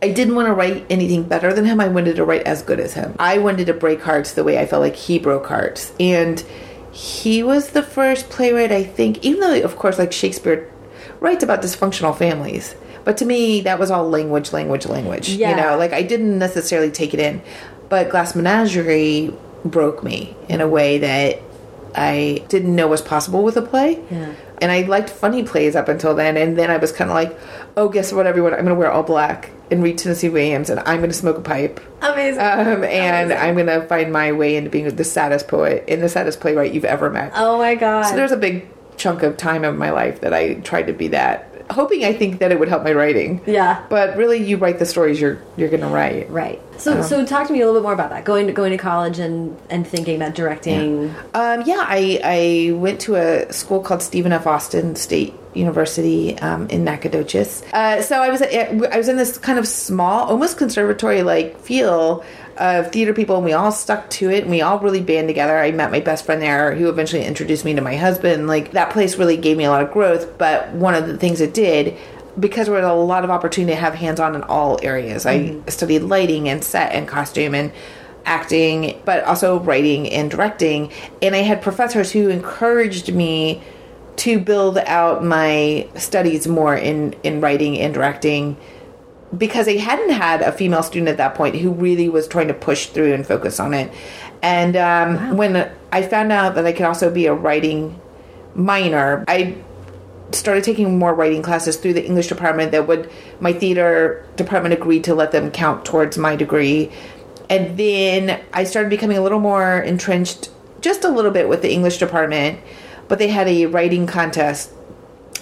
[0.02, 1.80] I didn't want to write anything better than him.
[1.80, 3.16] I wanted to write as good as him.
[3.18, 5.94] I wanted to break hearts the way I felt like he broke hearts.
[6.00, 6.44] And
[6.92, 10.72] he was the first playwright, I think, even though, of course, like Shakespeare
[11.20, 12.76] writes about dysfunctional families.
[13.04, 15.30] But to me, that was all language, language, language.
[15.30, 15.52] Yeah.
[15.52, 17.42] You know, like I didn't necessarily take it in.
[17.90, 21.40] But Glass Menagerie broke me in a way that
[21.96, 24.04] I didn't know was possible with a play.
[24.12, 24.34] Yeah.
[24.62, 26.38] And I liked funny plays up until then.
[26.38, 27.38] And then I was kind of like,
[27.76, 28.54] oh, guess what, everyone?
[28.54, 31.38] I'm going to wear all black and read Tennessee Williams and I'm going to smoke
[31.38, 31.80] a pipe.
[32.02, 32.40] Amazing.
[32.42, 36.10] Um, and I'm going to find my way into being the saddest poet and the
[36.10, 37.34] saddest playwright you've ever met.
[37.36, 38.04] oh my god.
[38.04, 41.10] So there's a big chunk of time of my life that I tried to be
[41.10, 43.42] that, hoping I think that it would help my writing.
[43.46, 43.86] yeah.
[43.90, 46.30] But really, you write the stories you're you're going to write.
[46.30, 46.62] Right.
[46.78, 48.26] So so talk to me a little bit more about that.
[48.26, 51.14] Going to going to college and and thinking about directing.
[51.34, 54.48] Um, yeah, I, I went to a school called Stephen F.
[54.48, 57.64] Austin State University um, in Nacogdoches.
[57.74, 62.24] Uh, so I was I was in this kind of small, almost conservatory like feel
[62.58, 65.58] of theater people, and we all stuck to it, and we all really band together.
[65.58, 68.48] I met my best friend there, who eventually introduced me to my husband.
[68.48, 70.38] Like that place really gave me a lot of growth.
[70.38, 71.98] But one of the things it did
[72.40, 75.26] because there was a lot of opportunity to have hands on in all areas.
[75.26, 77.72] I studied lighting and set and costume and
[78.26, 80.92] acting, but also writing and directing.
[81.22, 83.62] And I had professors who encouraged me
[84.18, 88.58] to build out my studies more in, in writing and directing
[89.38, 92.54] because I hadn't had a female student at that point who really was trying to
[92.54, 93.92] push through and focus on it.
[94.42, 98.00] And um, when I found out that I could also be a writing
[98.54, 99.56] minor, I
[100.32, 103.10] started taking more writing classes through the English department that would
[103.40, 106.92] my theater department agreed to let them count towards my degree.
[107.50, 110.50] And then I started becoming a little more entrenched
[110.82, 112.60] just a little bit with the English department,
[113.08, 114.72] but they had a writing contest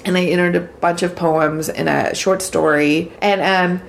[0.06, 3.12] and I entered a bunch of poems and a short story.
[3.22, 3.88] And um,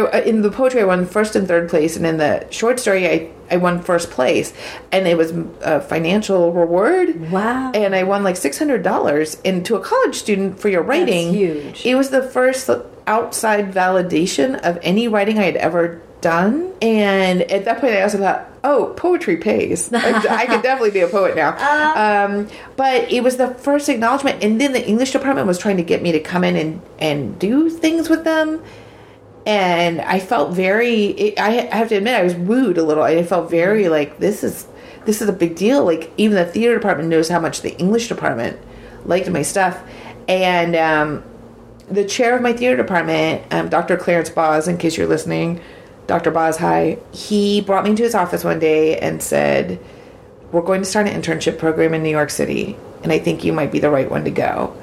[0.00, 3.08] I, in the poetry, I won first and third place, and in the short story,
[3.08, 4.52] I I won first place,
[4.90, 7.30] and it was a financial reward.
[7.30, 7.72] Wow.
[7.72, 9.36] And I won like six hundred dollars.
[9.44, 11.84] And to a college student for your writing, huge.
[11.84, 12.70] It was the first
[13.06, 16.72] outside validation of any writing I had ever done.
[16.80, 19.92] And at that point, I also thought, oh, poetry pays.
[19.92, 21.50] I, I could definitely be a poet now.
[22.24, 24.42] um, but it was the first acknowledgement.
[24.42, 27.38] And then the English department was trying to get me to come in and, and
[27.38, 28.62] do things with them.
[29.46, 33.02] And I felt very, it, I have to admit, I was wooed a little.
[33.02, 34.66] I felt very like, this is,
[35.04, 35.84] this is a big deal.
[35.84, 38.58] Like, even the theater department knows how much the English department
[39.04, 39.82] liked my stuff.
[40.28, 41.24] And, um,
[41.90, 43.96] the chair of my theater department, um, Dr.
[43.96, 45.60] Clarence Boz, in case you're listening,
[46.06, 46.30] Dr.
[46.30, 46.98] Boz, hi.
[47.12, 49.78] He brought me into his office one day and said,
[50.52, 53.52] We're going to start an internship program in New York City, and I think you
[53.52, 54.76] might be the right one to go.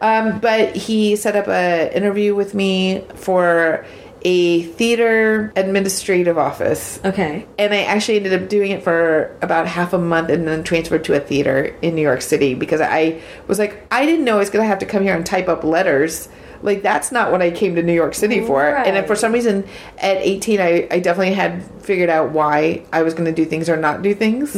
[0.00, 3.84] Um, but he set up an interview with me for
[4.24, 6.98] a theater administrative office.
[7.04, 7.46] Okay.
[7.58, 11.04] And I actually ended up doing it for about half a month and then transferred
[11.04, 14.38] to a theater in New York City because I was like, I didn't know I
[14.38, 16.30] was going to have to come here and type up letters.
[16.62, 18.62] Like, that's not what I came to New York City for.
[18.66, 19.66] And then for some reason,
[19.98, 23.68] at 18, I, I definitely had figured out why I was going to do things
[23.68, 24.56] or not do things.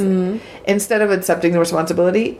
[0.67, 2.39] Instead of accepting the responsibility,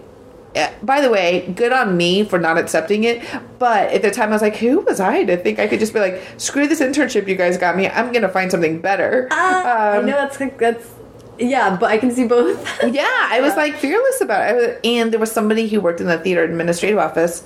[0.83, 3.23] by the way, good on me for not accepting it.
[3.59, 5.93] But at the time, I was like, who was I to think I could just
[5.93, 7.89] be like, screw this internship you guys got me.
[7.89, 9.29] I'm gonna find something better.
[9.31, 10.91] Uh, I Um, know that's that's
[11.39, 12.59] yeah, but I can see both.
[12.93, 14.51] yeah, I was like fearless about it.
[14.51, 17.45] I was, and there was somebody who worked in the theater administrative office,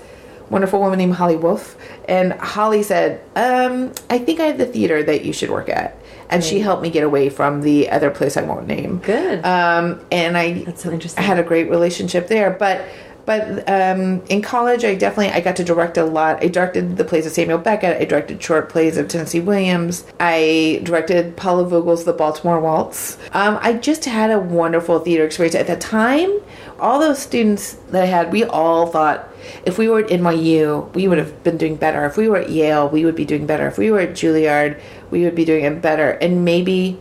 [0.48, 1.76] wonderful woman named Holly Wolf.
[2.08, 5.96] And Holly said, um, I think I have the theater that you should work at.
[6.30, 8.98] And she helped me get away from the other place I won't name.
[8.98, 9.44] Good.
[9.44, 11.22] Um, and I That's so interesting.
[11.22, 12.50] I had a great relationship there.
[12.50, 12.86] But
[13.26, 16.42] but um, in college, I definitely I got to direct a lot.
[16.42, 18.00] I directed the plays of Samuel Beckett.
[18.00, 20.04] I directed short plays of Tennessee Williams.
[20.18, 23.18] I directed Paula Vogel's The Baltimore Waltz.
[23.32, 26.40] Um, I just had a wonderful theater experience at the time.
[26.80, 29.28] All those students that I had, we all thought
[29.64, 32.04] if we were at NYU, we would have been doing better.
[32.06, 33.66] If we were at Yale, we would be doing better.
[33.66, 36.10] If we were at Juilliard, we would be doing it better.
[36.12, 36.98] And maybe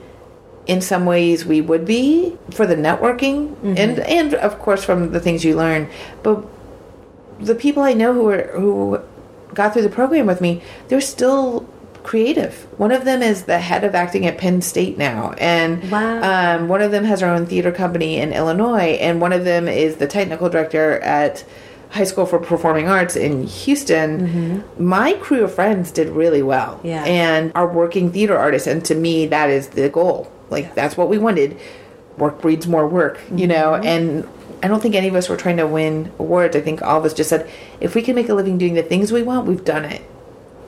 [0.67, 5.19] in some ways we would be for the networking and and of course from the
[5.19, 5.89] things you learn.
[6.23, 6.45] But
[7.39, 8.99] the people i know who are who
[9.53, 11.67] got through the program with me they're still
[12.03, 12.67] creative.
[12.77, 15.33] One of them is the head of acting at penn state now.
[15.37, 16.21] And Wow.
[16.57, 18.97] um, one of them has her own theater company in illinois.
[19.01, 21.43] And one of them is the technical director at
[21.89, 27.03] high school for performing arts in houston my crew of friends did really well Yeah.
[27.05, 31.09] and are working theater artists and to me that is the goal like that's what
[31.09, 31.57] we wanted
[32.17, 34.27] work breeds more work you know and
[34.61, 37.05] i don't think any of us were trying to win awards i think all of
[37.05, 37.49] us just said
[37.79, 40.01] if we can make a living doing the things we want we've done it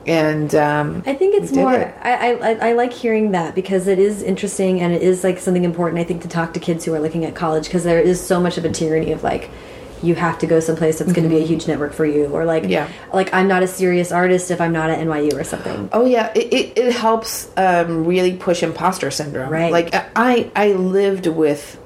[0.08, 1.76] and um I think it's more.
[1.76, 1.94] it.
[2.02, 5.64] I, I I like hearing that because it is interesting and it is like something
[5.64, 6.00] important.
[6.00, 8.40] I think to talk to kids who are looking at college because there is so
[8.40, 9.52] much of a tyranny of like
[10.04, 12.46] you have to go someplace that's going to be a huge network for you or
[12.46, 12.72] like Mm-hmm.
[12.72, 12.90] Yeah.
[13.12, 15.90] like I'm not a serious artist if I'm not at NYU or something.
[15.92, 19.50] Oh yeah, it, it, it helps um, really push imposter syndrome.
[19.52, 19.72] Right.
[19.72, 21.80] Like I I lived with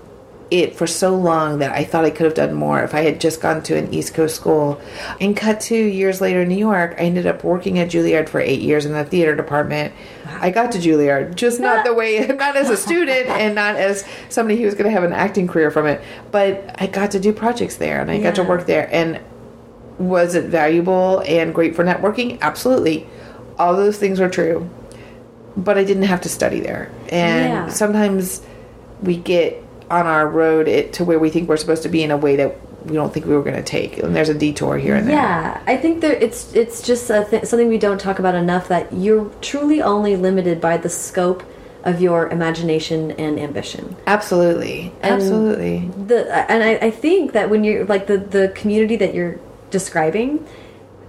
[0.51, 3.19] it for so long that I thought I could have done more if I had
[3.19, 4.79] just gone to an East Coast school.
[5.19, 8.39] And cut to years later in New York, I ended up working at Juilliard for
[8.39, 9.93] eight years in the theater department.
[10.27, 14.05] I got to Juilliard, just not the way, not as a student and not as
[14.29, 17.19] somebody who was going to have an acting career from it, but I got to
[17.19, 18.87] do projects there and I got to work there.
[18.91, 19.19] And
[19.97, 22.39] was it valuable and great for networking?
[22.41, 23.07] Absolutely.
[23.57, 24.69] All those things were true.
[25.57, 26.91] But I didn't have to study there.
[27.09, 27.67] And Yeah.
[27.69, 28.41] sometimes
[29.01, 32.11] we get on our road it, to where we think we're supposed to be in
[32.11, 33.97] a way that we don't think we were going to take.
[33.97, 35.15] And there's a detour here and there.
[35.15, 38.67] Yeah, I think there it's it's just a th something we don't talk about enough
[38.67, 41.43] that you're truly only limited by the scope
[41.83, 43.95] of your imagination and ambition.
[44.07, 44.91] Absolutely.
[45.01, 45.87] Absolutely.
[46.07, 49.39] the and I, I think that when you're like the the community that you're
[49.71, 50.45] describing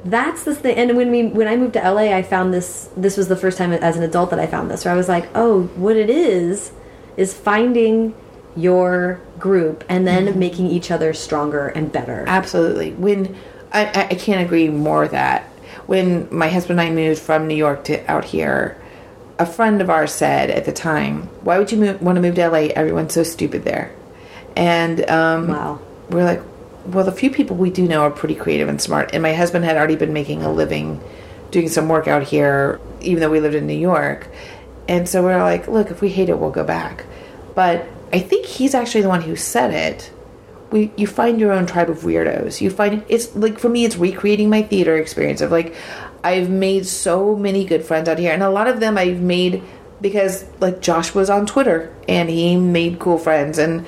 [0.04, 3.16] that's the thing and when we when i moved to la i found this this
[3.16, 5.28] was the first time as an adult that i found this where i was like
[5.34, 6.72] oh what it is
[7.16, 8.14] is finding
[8.56, 12.92] your group and then making each other stronger and better Absolutely.
[12.92, 13.36] When
[13.72, 15.42] I, I I can't agree more with that.
[15.86, 18.76] When my husband and I moved from New York to out here,
[19.38, 22.34] a friend of ours said at the time, "Why would you move, want to move
[22.36, 22.68] to LA?
[22.74, 23.92] Everyone's so stupid there."
[24.56, 25.78] And um, Wow.
[26.10, 26.42] we're like,
[26.86, 29.64] "Well, the few people we do know are pretty creative and smart." And my husband
[29.64, 31.00] had already been making a living
[31.50, 34.28] doing some work out here, even though we lived in New York.
[34.88, 37.04] And so we're like, "Look, if we hate it, we'll go back."
[37.54, 40.12] But I think he's actually the one who said it
[40.70, 42.60] we you find your own tribe of weirdos.
[42.60, 45.74] You find it's like for me it's recreating my theater experience of like
[46.24, 49.62] I've made so many good friends out here and a lot of them I've made
[50.00, 53.86] because like Josh was on Twitter and he made cool friends and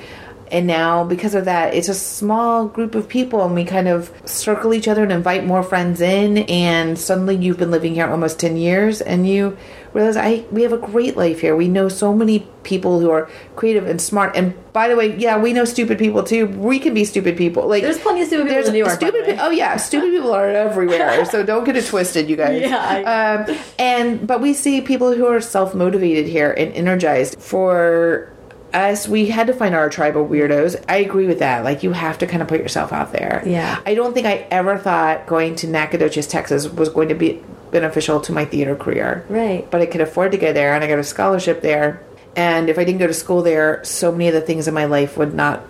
[0.51, 4.11] and now because of that it's a small group of people and we kind of
[4.25, 8.39] circle each other and invite more friends in and suddenly you've been living here almost
[8.39, 9.55] 10 years and you
[9.93, 11.55] realize I we have a great life here.
[11.55, 14.35] We know so many people who are creative and smart.
[14.35, 16.47] And by the way, yeah, we know stupid people too.
[16.47, 17.67] We can be stupid people.
[17.67, 20.11] Like There's plenty of stupid people there's in New York, Stupid, pe- oh yeah, stupid
[20.11, 21.25] people are everywhere.
[21.25, 22.61] So don't get it twisted, you guys.
[22.61, 28.33] Yeah, Um, and but we see people who are self motivated here and energized for.
[28.71, 30.79] Us, we had to find our tribe of weirdos.
[30.87, 31.63] I agree with that.
[31.63, 33.41] Like, you have to kind of put yourself out there.
[33.43, 33.81] Yeah.
[33.83, 37.41] I don't think I ever thought going to Nacogdoches, Texas was going to be
[37.71, 39.69] beneficial to my theater career Right.
[39.71, 42.01] but I could afford to go there and I got a scholarship there.
[42.35, 44.85] And if I didn't go to school there, so many of the things in my
[44.85, 45.61] life would not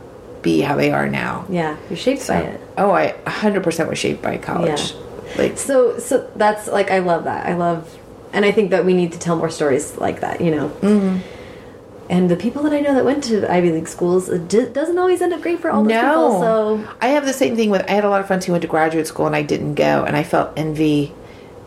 [0.41, 1.45] be how they are now.
[1.49, 4.93] yeah you're shaped by it Oh, I 100% was shaped by college.
[4.93, 4.97] Yeah.
[5.37, 7.45] Like, So so that's like I love that.
[7.45, 7.97] I love
[8.33, 10.69] and I think that we need to tell more stories like that, you know.
[10.69, 11.17] Mm-hmm.
[12.09, 15.21] And the people that I know that went to Ivy League schools, it doesn't always
[15.21, 16.39] end up great for all those people.
[16.41, 17.83] So I have the same thing with.
[17.87, 20.03] I had a lot of friends who went to graduate school and I didn't go,
[20.05, 21.13] and I felt envy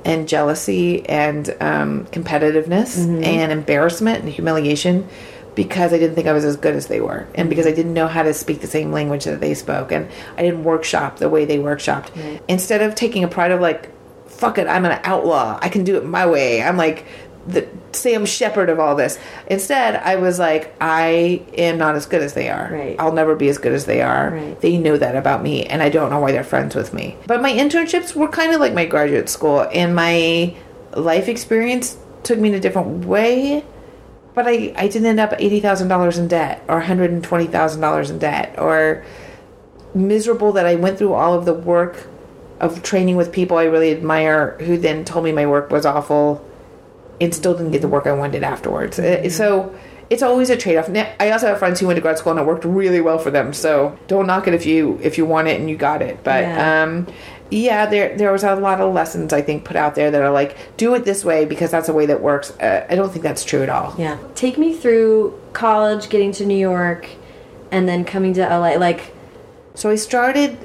[0.05, 3.25] and jealousy and um, competitiveness Mm-hmm.
[3.25, 5.07] and embarrassment and humiliation
[5.55, 7.93] because I didn't think I was as good as they were, and because I didn't
[7.93, 11.29] know how to speak the same language that they spoke, and I didn't workshop the
[11.29, 12.41] way they workshopped.
[12.49, 13.91] Instead of taking a pride of like,
[14.31, 16.63] fuck it, I'm an outlaw, I can do it my way.
[16.63, 17.05] I'm like
[17.47, 19.19] the Sam Shepard of all this.
[19.47, 22.71] Instead, I was like, I am not as good as they are.
[22.73, 22.97] Right.
[22.99, 24.31] I'll never be as good as they are.
[24.31, 24.61] Right.
[24.61, 27.17] They know that about me, and I don't know why they're friends with me.
[27.27, 30.55] But my internships were kind of like my graduate school, and my
[30.95, 33.65] life experience took me in a different way.
[34.35, 39.05] But I, I didn't end up $80,000 in debt or $120,000 in debt or
[39.95, 42.07] miserable that I went through all of the work
[42.59, 46.49] of training with people I really admire who then told me my work was awful
[47.23, 48.99] and still didn't get the work I wanted afterwards.
[48.99, 49.75] Uh, So
[50.11, 50.89] it's always a trade off.
[51.21, 53.31] I also have friends who went to grad school and it worked really well for
[53.31, 53.53] them.
[53.53, 56.19] So don't knock it if you if you want it and you got it.
[56.25, 56.83] But Yeah.
[56.83, 57.07] um,
[57.51, 60.31] yeah, there there was a lot of lessons I think put out there that are
[60.33, 62.51] like do it this way because that's a way that works.
[62.61, 63.95] Uh, I don't think that's true at all.
[63.99, 64.17] Yeah.
[64.35, 67.09] Take me through college, getting to New York,
[67.71, 68.77] and then coming to LA.
[68.77, 69.15] Like,
[69.75, 70.59] So I started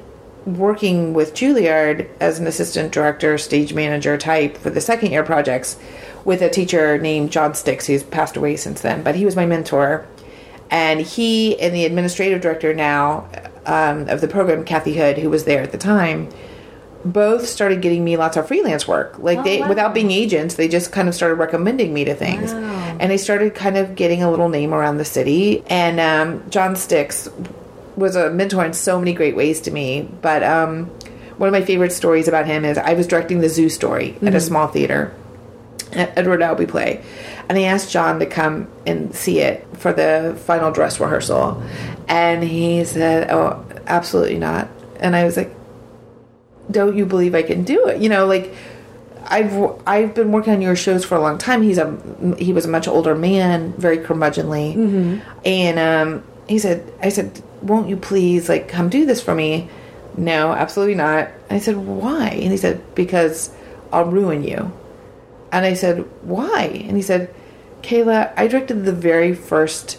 [0.46, 5.76] working with Juilliard as an assistant director, stage manager type for the second year projects
[6.28, 9.46] with a teacher named John Stix, who's passed away since then, but he was my
[9.46, 10.06] mentor.
[10.70, 13.26] And he and the administrative director now
[13.64, 16.28] um, of the program, Kathy Hood, who was there at the time,
[17.02, 19.18] both started getting me lots of freelance work.
[19.18, 19.68] Like Oh, they, wow.
[19.70, 22.96] without being agents, they just kind of started recommending me to things, Wow.
[23.00, 25.64] and I started kind of getting a little name around the city.
[25.68, 27.32] And um, John Stix
[27.96, 30.06] was a mentor in so many great ways to me.
[30.20, 30.86] But um,
[31.38, 34.34] one of my favorite stories about him is I was directing the Zoo Story at
[34.34, 35.17] a small theater, at
[35.92, 37.02] Edward Albee play,
[37.48, 41.62] and he asked John to come and see it for the final dress rehearsal,
[42.08, 44.68] and he said, "Oh, absolutely not."
[45.00, 45.54] And I was like,
[46.70, 48.54] "Don't you believe I can do it?" You know, like.
[49.30, 49.52] I've
[49.86, 51.60] I've been working on your shows for a long time.
[51.60, 51.98] He's a
[52.38, 54.74] he was a much older man, very curmudgeonly,
[55.44, 59.68] and um, he said, "I said, won't you please like come do this for me?"
[60.16, 61.28] No, absolutely not.
[61.50, 63.50] I said, "Why?" And he said, "Because
[63.92, 64.72] I'll ruin you."
[65.52, 67.32] And I said, "Why?" And he said,
[67.82, 69.98] "Kayla, I directed the very first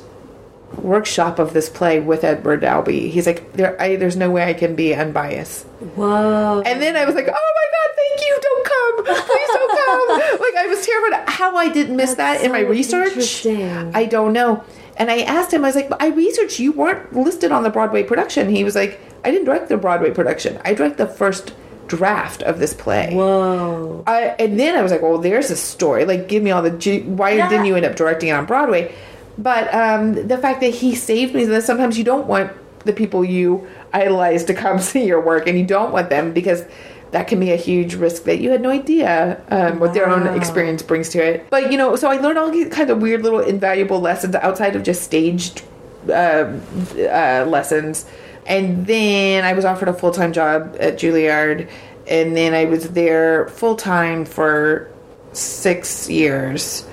[0.78, 3.10] workshop of this play with Edward Albee.
[3.10, 6.62] He's like, there, I, there's no way I can be unbiased." whoa.
[6.66, 8.40] And then I was like, "Oh my god, thank you!
[8.42, 11.30] Don't come, please don't come!" like I was terrified.
[11.30, 13.46] How I didn't miss That's that in my research.
[13.48, 14.64] I don't know.
[14.98, 18.04] And I asked him, I was like, "I researched you weren't listed on the Broadway
[18.04, 20.60] production." He was like, "I didn't direct the Broadway production.
[20.66, 21.54] I direct the first
[21.90, 24.04] draft of this play." whoa.
[24.08, 26.06] I, and then I was like, well, there's a story.
[26.06, 27.02] Like, give me all the.
[27.02, 27.50] Why Yeah.
[27.50, 28.94] didn't you end up directing it on Broadway?
[29.38, 32.52] But um, the fact that he saved me, that sometimes you don't want
[32.86, 36.64] the people you idolize to come see your work, and you don't want them because
[37.12, 40.28] that can be a huge risk that you had no idea um, what their own
[40.38, 41.50] experience brings to it.
[41.50, 44.76] But you know, so I learned all these kind of weird little invaluable lessons outside
[44.76, 45.64] of just staged
[46.08, 48.06] uh, uh, lessons.
[48.50, 51.70] And then I was offered a full time job at Juilliard,
[52.08, 54.92] and then I was there full time for
[55.32, 56.86] six years.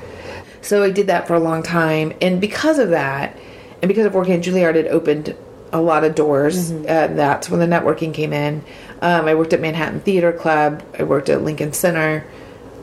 [0.61, 3.39] So I did that for a long time, and because of that,
[3.81, 5.35] and because of working at Juilliard, it opened
[5.73, 6.71] a lot of doors.
[6.71, 8.63] Uh, that's when the networking came in.
[9.01, 10.83] Um, I worked at Manhattan Theater Club.
[10.99, 12.27] I worked at Lincoln Center,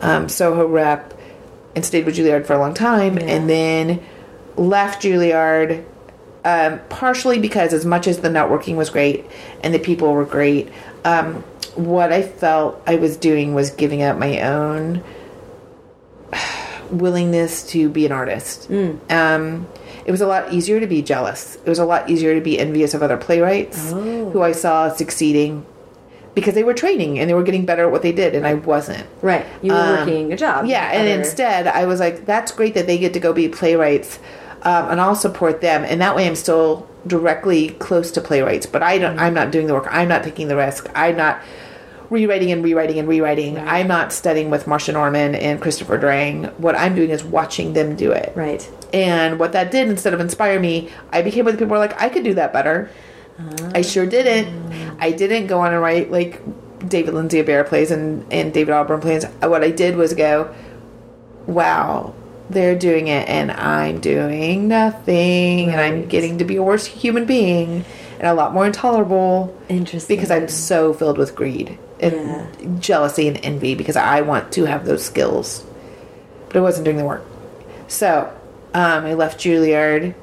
[0.01, 1.13] um, Soho Rep,
[1.75, 4.03] and stayed with Juilliard for a long time, and then
[4.55, 5.83] left Juilliard
[6.45, 9.25] um, partially because as much as the networking was great
[9.63, 10.69] and the people were great,
[11.05, 11.35] um,
[11.75, 15.03] what I felt I was doing was giving up my own
[16.91, 18.69] willingness to be an artist.
[19.09, 19.67] Um,
[20.05, 21.55] it was a lot easier to be jealous.
[21.55, 25.65] It was a lot easier to be envious of other playwrights who I saw succeeding
[26.35, 28.55] because they were training and they were getting better at what they did, and I
[28.55, 29.05] wasn't.
[29.21, 29.45] Right.
[29.61, 30.63] You were working a job.
[30.63, 33.33] Um, Yeah, and Other- instead I was like, that's great that they get to go
[33.33, 34.17] be playwrights,
[34.63, 38.65] um, and I'll support them, and that way I'm still directly close to playwrights.
[38.65, 39.19] But I don't.
[39.19, 39.87] I'm not doing the work.
[39.89, 40.89] I'm not taking the risk.
[40.95, 41.41] I'm not
[42.09, 43.57] rewriting and rewriting and rewriting.
[43.57, 46.53] I'm not studying with Marsha Norman and Christopher Durang.
[46.59, 48.31] What I'm doing is watching them do it.
[48.35, 48.69] Right.
[48.93, 51.99] And what that did, instead of inspire me, I became with people who were like,
[51.99, 52.89] I could do that better.
[53.73, 54.71] I sure didn't.
[54.99, 56.39] I didn't go on and write like
[56.87, 59.25] David Lindsay-Abaire plays and, and David Auburn plays.
[59.41, 60.53] What I did was go,
[61.47, 62.13] wow,
[62.53, 67.25] they're doing it and I'm doing nothing and I'm getting to be a worse human
[67.25, 67.83] being
[68.19, 70.15] and a lot more intolerable Interesting.
[70.17, 72.45] because I'm so filled with greed and Yeah.
[72.79, 75.63] jealousy and envy because I want to have those skills.
[76.47, 77.25] But I wasn't doing the work.
[77.87, 78.31] So
[78.73, 80.13] um, I left Juilliard,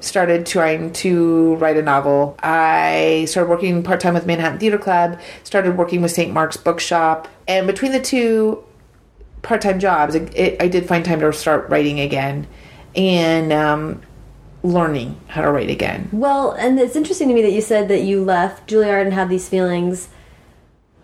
[0.00, 2.36] started trying to write a novel.
[2.42, 6.32] I started working part time with Manhattan Theater Club, started working with St.
[6.32, 7.26] Mark's Bookshop.
[7.46, 8.62] And between the two
[9.42, 12.46] part time jobs, it, it, I did find time to start writing again.
[12.94, 14.02] And um,
[14.62, 16.08] learning how to write again.
[16.12, 19.28] Well, and it's interesting to me that you said that you left Juilliard and had
[19.28, 20.08] these feelings,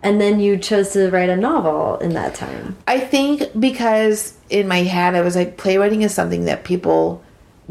[0.03, 2.77] and then you chose to write a novel in that time.
[2.87, 7.23] I think because in my head I was like, playwriting is something that people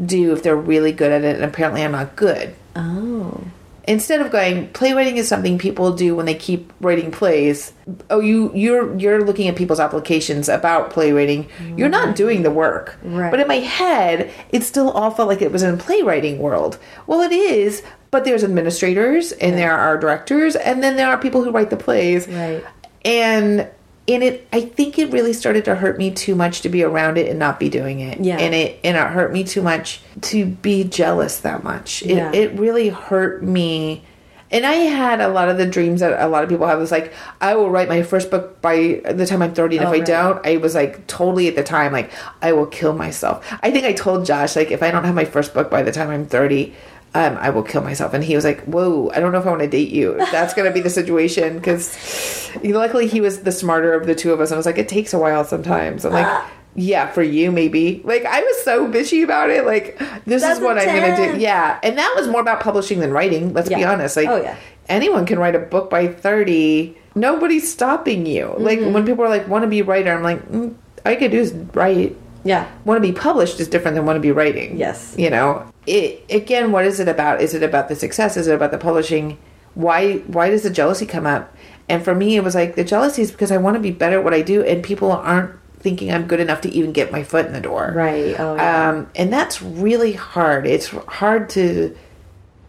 [0.03, 2.55] do if they're really good at it, and apparently I'm not good.
[2.75, 3.43] Oh.
[3.87, 7.71] Instead of going, playwriting is something people do when they keep writing plays.
[8.09, 11.47] Oh, you you're you're looking at people's applications about playwriting.
[11.77, 12.15] You're not mm.
[12.15, 12.97] doing the work.
[13.03, 13.29] Right.
[13.29, 16.79] But in my head, it still all felt like it was in playwriting world.
[17.05, 21.43] Well, it is, but there's administrators and there are directors and then there are people
[21.43, 22.27] who write the plays.
[22.27, 22.63] Right.
[23.03, 23.69] And
[24.07, 27.17] in it I think it really started to hurt me too much to be around
[27.17, 28.19] it and not be doing it.
[28.19, 28.37] Yeah.
[28.37, 32.03] And it and it hurt me too much to be jealous that much.
[32.03, 32.31] It Yeah.
[32.31, 34.03] it really hurt me.
[34.51, 36.91] And I had a lot of the dreams that a lot of people have was
[36.91, 39.77] like, I will write my first book by the time I'm 30.
[39.77, 40.05] And Oh, if I right.
[40.05, 42.11] don't, I was like totally at the time, like,
[42.43, 43.43] I will kill myself.
[43.63, 45.91] I think I told Josh, like, if I don't have my first book by the
[45.91, 46.73] time I'm 30,
[47.15, 48.13] um, I will kill myself.
[48.13, 50.15] And he was like, Whoa, I don't know if I want to date you.
[50.31, 51.57] That's going to be the situation.
[51.57, 54.49] Because luckily he was the smarter of the two of us.
[54.51, 56.05] And I was like, It takes a while sometimes.
[56.05, 56.51] I'm like, Ah.
[56.75, 58.01] yeah, for you maybe.
[58.03, 59.65] Like I was so bitchy about it.
[59.65, 61.39] Like this That's is what I'm gonna do.
[61.39, 63.53] Yeah, and that was more about publishing than writing.
[63.53, 64.17] Let's be honest.
[64.17, 64.57] Like Oh, yeah.
[64.89, 66.97] anyone can write a book by thirty.
[67.15, 68.53] Nobody's stopping you.
[68.57, 68.91] Like Mm-hmm.
[68.93, 70.75] when people are like, "Want to be a writer?" I'm like, mm,
[71.07, 72.17] you could do is write.
[72.45, 72.71] Yeah.
[72.85, 74.77] Want to be published is different than want to be writing.
[74.77, 75.15] Yes.
[75.17, 75.69] You know.
[75.85, 76.71] It again.
[76.71, 77.41] What is it about?
[77.41, 78.37] Is it about the success?
[78.37, 79.37] Is it about the publishing?
[79.73, 80.19] Why?
[80.19, 81.53] Why does the jealousy come up?
[81.89, 84.19] And for me, it was like the jealousy is because I want to be better
[84.19, 87.23] at what I do, and people aren't thinking I'm good enough to even get my
[87.23, 87.91] foot in the door.
[87.95, 88.39] Right.
[88.39, 88.89] Oh, yeah.
[88.89, 90.65] Um, and that's really hard.
[90.65, 91.95] It's hard to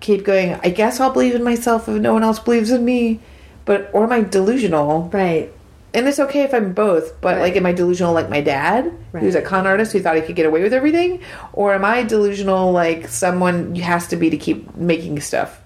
[0.01, 0.61] keep going.
[0.63, 3.21] I guess I'll believe in myself if no one else believes in me.
[3.65, 5.11] But or am I delusional?
[5.13, 5.53] right.
[5.97, 7.21] And it's okay if I'm both.
[7.23, 7.43] But Right.
[7.43, 10.37] like, am I delusional like my dad, who's a con artist who thought he could
[10.37, 11.21] get away with everything,
[11.55, 15.63] or am I delusional like someone has to be to keep making stuff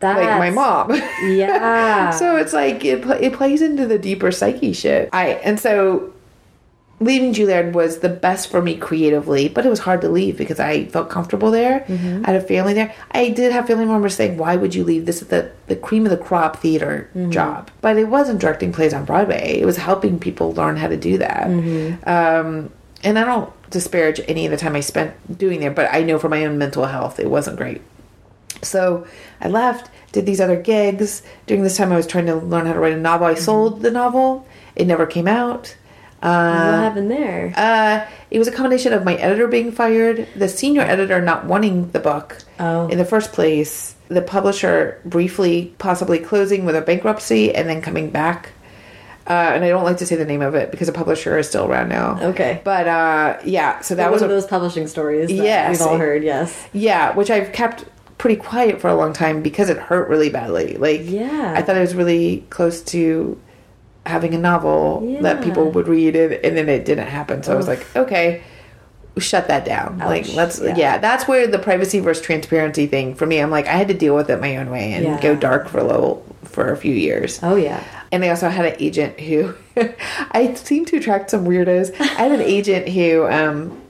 [0.00, 1.00] That's, like my mom?
[1.22, 2.10] Yeah.
[2.20, 5.08] so it's like it it plays into the deeper psyche shit.
[5.12, 6.12] I and so
[7.00, 10.60] leaving Juilliard was the best for me creatively, but it was hard to leave because
[10.60, 11.80] I felt comfortable there.
[11.88, 12.24] Mm-hmm.
[12.24, 12.94] I had a family there.
[13.10, 15.06] I did have family members saying, "Why would you leave?
[15.06, 17.30] This is the the cream of the crop theater Mm-hmm.
[17.30, 19.58] job." But it wasn't directing plays on Broadway.
[19.60, 21.46] It was helping people learn how to do that.
[21.48, 22.08] Mm-hmm.
[22.08, 22.70] Um,
[23.02, 26.18] and I don't disparage any of the time I spent doing there, but I know
[26.18, 27.80] for my own mental health, it wasn't great.
[28.62, 29.06] So
[29.40, 31.22] I left, did these other gigs.
[31.46, 33.26] During this time, I was trying to learn how to write a novel.
[33.28, 33.36] Mm-hmm.
[33.38, 34.46] I sold the novel.
[34.76, 35.76] It never came out.
[36.20, 37.52] What Uh, happened there?
[37.56, 38.00] uh,
[38.30, 41.98] it was a combination of my editor being fired, the senior editor not wanting the
[41.98, 42.88] book Oh.
[42.88, 48.10] in the first place, the publisher briefly possibly closing with a bankruptcy and then coming
[48.10, 48.50] back.
[49.28, 51.46] Uh, and I don't like to say the name of it because the publisher is
[51.46, 52.18] still around now.
[52.20, 52.60] Okay.
[52.64, 55.78] But uh, yeah, so that was One was of a, those publishing stories that Yes.
[55.78, 56.24] we've all heard.
[56.24, 56.52] Yes.
[56.72, 57.84] yeah, which I've kept
[58.18, 60.76] pretty quiet for a long time because it hurt really badly.
[60.76, 61.54] Like, Yeah.
[61.56, 63.38] I thought I was really close to
[64.10, 67.42] having a novel that people would read, it and then it didn't happen.
[67.42, 68.42] So I was like, okay,
[69.18, 69.98] shut that down.
[69.98, 70.34] like, Ouch.
[70.34, 70.76] let's, Yeah.
[70.76, 70.98] yeah.
[70.98, 73.38] that's where the privacy versus transparency thing for me.
[73.38, 75.20] I'm like, I had to deal with it my own way and Yeah.
[75.20, 77.38] go dark for a little for a few years.
[77.42, 77.82] Oh yeah.
[78.12, 79.54] And I also had an agent who
[80.32, 81.98] I seem to attract some weirdos.
[82.00, 83.80] I had an agent who um,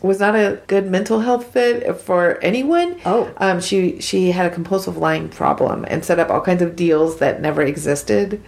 [0.00, 2.98] was not a good mental health fit for anyone.
[3.04, 3.30] Oh.
[3.38, 7.18] Um, she she had a compulsive lying problem and set up all kinds of deals
[7.18, 8.40] that never existed.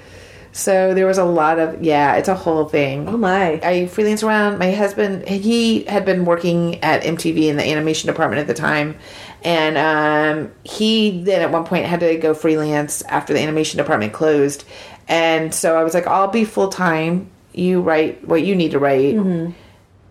[0.52, 3.08] So there was a lot of yeah, it's a whole thing.
[3.08, 3.60] Oh my.
[3.62, 4.58] I freelance around.
[4.58, 8.96] My husband, he had been working at MTV in the animation department at the time,
[9.44, 14.12] and um, he then at one point had to go freelance after the animation department
[14.12, 14.64] closed.
[15.08, 17.30] And so I was like, I'll be full time.
[17.52, 19.14] You write what you need to write.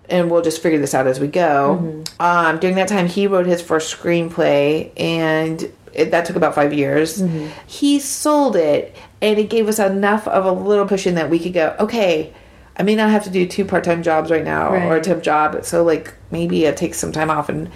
[0.10, 2.04] And we'll just figure this out as we go.
[2.20, 6.74] Um, during that time, he wrote his first screenplay, and it, that took about five
[6.74, 7.22] years.
[7.22, 7.48] Mm-hmm.
[7.68, 11.54] He sold it, and it gave us enough of a little cushion that we could
[11.54, 12.34] go, okay,
[12.78, 15.22] I may not have to do two part time jobs right now or a temp
[15.22, 15.66] job.
[15.66, 17.70] So like maybe I take some time off and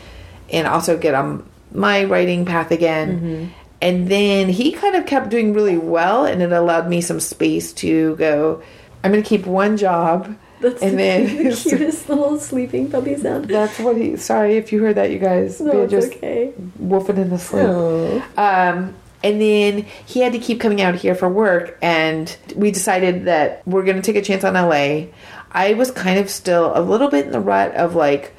[0.52, 3.20] and also get on my writing path again.
[3.20, 3.46] Mm-hmm.
[3.82, 7.74] And then he kind of kept doing really well, and it allowed me some space
[7.74, 8.64] to go.
[9.04, 10.34] I'm going to keep one job,
[10.64, 13.46] That's and then the cutest little sleeping puppy sound.
[13.46, 14.16] that's what he.
[14.18, 15.60] Sorry if you heard that, you guys.
[15.62, 16.54] No, They're it's just okay.
[16.80, 17.66] wolfing in the sleep.
[17.68, 18.18] Oh.
[18.38, 23.26] Um, and then he had to keep coming out here for work, and we decided
[23.26, 25.08] that we're going to take a chance on LA.
[25.52, 28.34] I was kind of still a little bit in the rut of like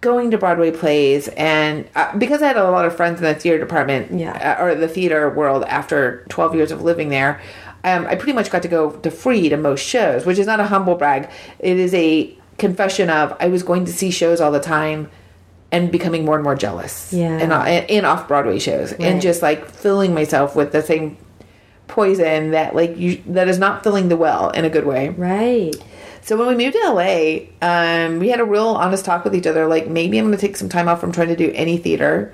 [0.00, 3.34] going to Broadway plays, and uh, because I had a lot of friends in the
[3.34, 4.56] theater department, Yeah.
[4.58, 7.40] uh, or the theater world after 12 years of living there.
[7.84, 10.58] Um, I pretty much got to go to free to most shows, which is not
[10.58, 11.28] a humble brag.
[11.58, 15.10] It is a confession of I was going to see shows all the time
[15.70, 17.12] and becoming more and more jealous.
[17.12, 17.36] Yeah.
[17.38, 19.00] And, in off Broadway shows Right.
[19.02, 21.18] and just like filling myself with the same
[21.86, 25.10] poison that like you that is not filling the well in a good way.
[25.10, 25.74] Right.
[26.22, 29.46] So when we moved to LA, um, we had a real honest talk with each
[29.46, 29.66] other.
[29.66, 32.32] Like maybe I'm going to take some time off from trying to do any theater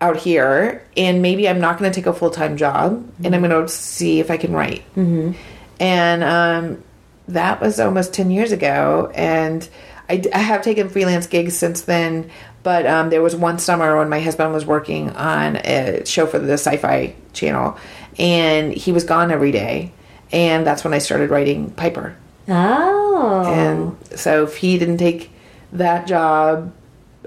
[0.00, 3.42] out here, and maybe I'm not going to take a full time job, and I'm
[3.42, 4.82] going to see if I can write.
[4.94, 5.32] Mm-hmm.
[5.80, 6.84] And um,
[7.28, 9.68] that was almost ten years ago, and
[10.08, 12.30] I, I have taken freelance gigs since then.
[12.62, 16.40] But um, there was one summer when my husband was working on a show for
[16.40, 17.78] the Sci-Fi Channel,
[18.18, 19.92] and he was gone every day,
[20.32, 22.16] and that's when I started writing Piper.
[22.48, 23.44] Oh.
[23.46, 25.30] And so if he didn't take
[25.72, 26.72] that job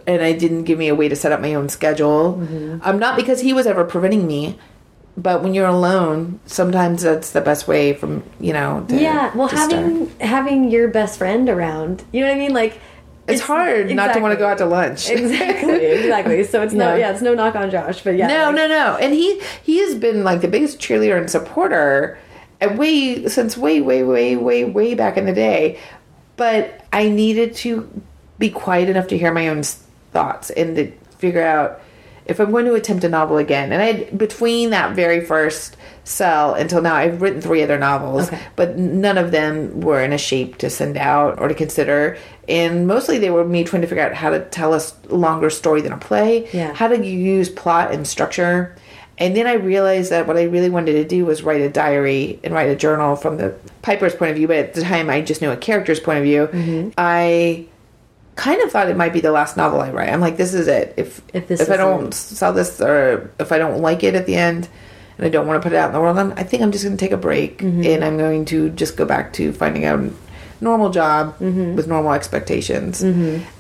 [0.07, 2.79] and I didn't give me a way to set up my own schedule, Mm-hmm.
[2.83, 4.57] um, not because he was ever preventing me,
[5.17, 9.35] but when you're alone, sometimes that's the best way from, you know, to, yeah.
[9.35, 9.71] Well, to start.
[9.71, 12.53] having having your best friend around, you know what I mean?
[12.53, 12.79] Like,
[13.27, 15.09] It's, hard not to want to go out to lunch.
[15.11, 16.43] exactly, exactly.
[16.45, 18.97] So it's no, yeah, it's no knock on Josh, but yeah, No, like- no, no.
[18.97, 22.17] And he he has been like the biggest cheerleader and supporter
[22.61, 25.77] at way since way, way, way, way, way back in the day.
[26.37, 27.87] But I needed to
[28.39, 29.63] be quiet enough to hear my own
[30.12, 31.82] thoughts and to figure out
[32.26, 33.72] if I'm going to attempt a novel again.
[33.72, 38.39] And I between that very first sell until now, I've written three other novels, Okay.
[38.55, 42.18] but none of them were in a shape to send out or to consider.
[42.47, 45.82] And mostly they were me trying to figure out how to tell a longer story
[45.82, 46.47] than a play.
[46.51, 46.74] Yeah.
[46.74, 48.76] How to use plot and structure.
[49.18, 52.39] And then I realized that what I really wanted to do was write a diary
[52.43, 55.22] and write a journal from the Piper's point of view, but at the time I
[55.22, 56.47] just knew a character's point of view.
[56.47, 56.91] Mm-hmm.
[56.97, 57.66] I
[58.39, 60.09] kind of thought it might be the last novel I write.
[60.09, 60.93] I'm like, this is it.
[60.97, 64.25] If If this if I don't sell this or if I don't like it at
[64.25, 64.67] the end
[65.17, 66.71] and I don't want to put it out in the world, I'm, I think I'm
[66.71, 67.83] just going to take a break Mm-hmm.
[67.85, 70.11] and I'm going to just go back to finding out a
[70.61, 71.75] normal job Mm-hmm.
[71.75, 73.01] with normal expectations.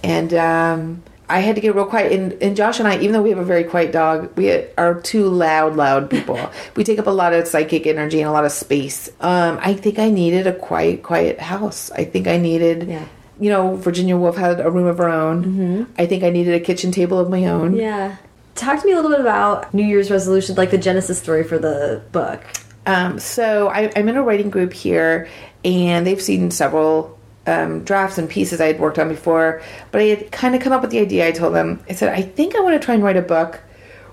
[0.03, 2.11] And um, I had to get real quiet.
[2.13, 4.95] And, and Josh and I, even though we have a very quiet dog, we are
[5.01, 6.39] two loud, loud people.
[6.75, 9.09] we take up a lot of psychic energy and a lot of space.
[9.19, 11.91] Um, I think I needed a quiet, quiet house.
[11.91, 12.87] I think I needed.
[12.87, 13.05] Yeah.
[13.39, 15.87] You know, Virginia Woolf had a room of her own.
[15.97, 17.75] I think I needed a kitchen table of my own.
[17.75, 18.17] yeah.
[18.55, 21.57] Talk to me a little bit about New Year's resolution, like the genesis story for
[21.57, 22.43] the book.
[22.85, 25.29] Um, so I, I'm in a writing group here,
[25.63, 27.17] and they've seen several
[27.47, 29.61] um, drafts and pieces I had worked on before.
[29.91, 31.25] But I had kind of come up with the idea.
[31.25, 33.61] I told them, I said, I think I want to try and write a book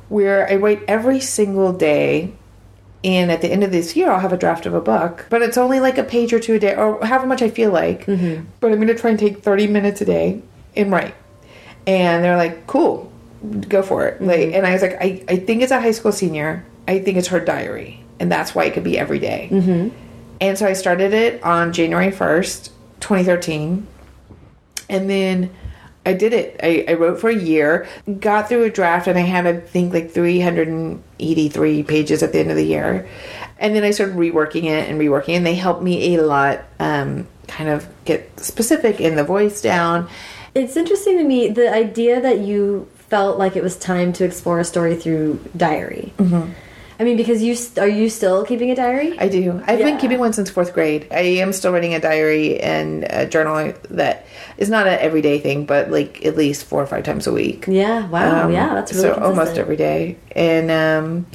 [0.08, 2.32] where I write every single day.
[3.06, 5.26] And at the end of this year, I'll have a draft of a book.
[5.30, 7.70] But it's only like a page or two a day, or however much I feel
[7.70, 8.04] like.
[8.58, 10.42] But I'm going to try and take 30 minutes a day
[10.76, 11.14] and write.
[11.86, 13.12] And they're like, cool,
[13.68, 14.20] go for it.
[14.20, 16.66] Like, and I was like, I, I think it's a high school senior.
[16.88, 18.02] I think it's her diary.
[18.18, 19.50] And that's why it could be every day.
[19.52, 19.96] Mm-hmm.
[20.40, 23.86] And so I started it on January 1st, 2013.
[24.88, 25.54] And then
[26.06, 26.60] I did it.
[26.62, 27.88] I, I wrote for a year,
[28.20, 32.50] got through a draft, and I had, I think, like 383 pages at the end
[32.50, 33.08] of the year.
[33.58, 36.64] And then I started reworking it and reworking, it, and they helped me a lot
[36.78, 40.08] um, kind of get specific in the voice down.
[40.54, 44.60] It's interesting to me the idea that you felt like it was time to explore
[44.60, 46.12] a story through diary.
[46.18, 46.52] Mm-hmm.
[46.98, 49.18] I mean, because you are you still keeping a diary?
[49.18, 49.60] I do.
[49.66, 49.84] I've Yeah.
[49.86, 51.06] been keeping one since fourth grade.
[51.10, 54.26] I am still writing a diary and a journal that
[54.56, 57.66] is not an everyday thing, but like at least four or five times a week.
[57.68, 58.08] yeah.
[58.08, 58.46] Wow.
[58.46, 58.74] Um, yeah.
[58.74, 60.16] That's really so almost every day.
[60.34, 61.26] And um,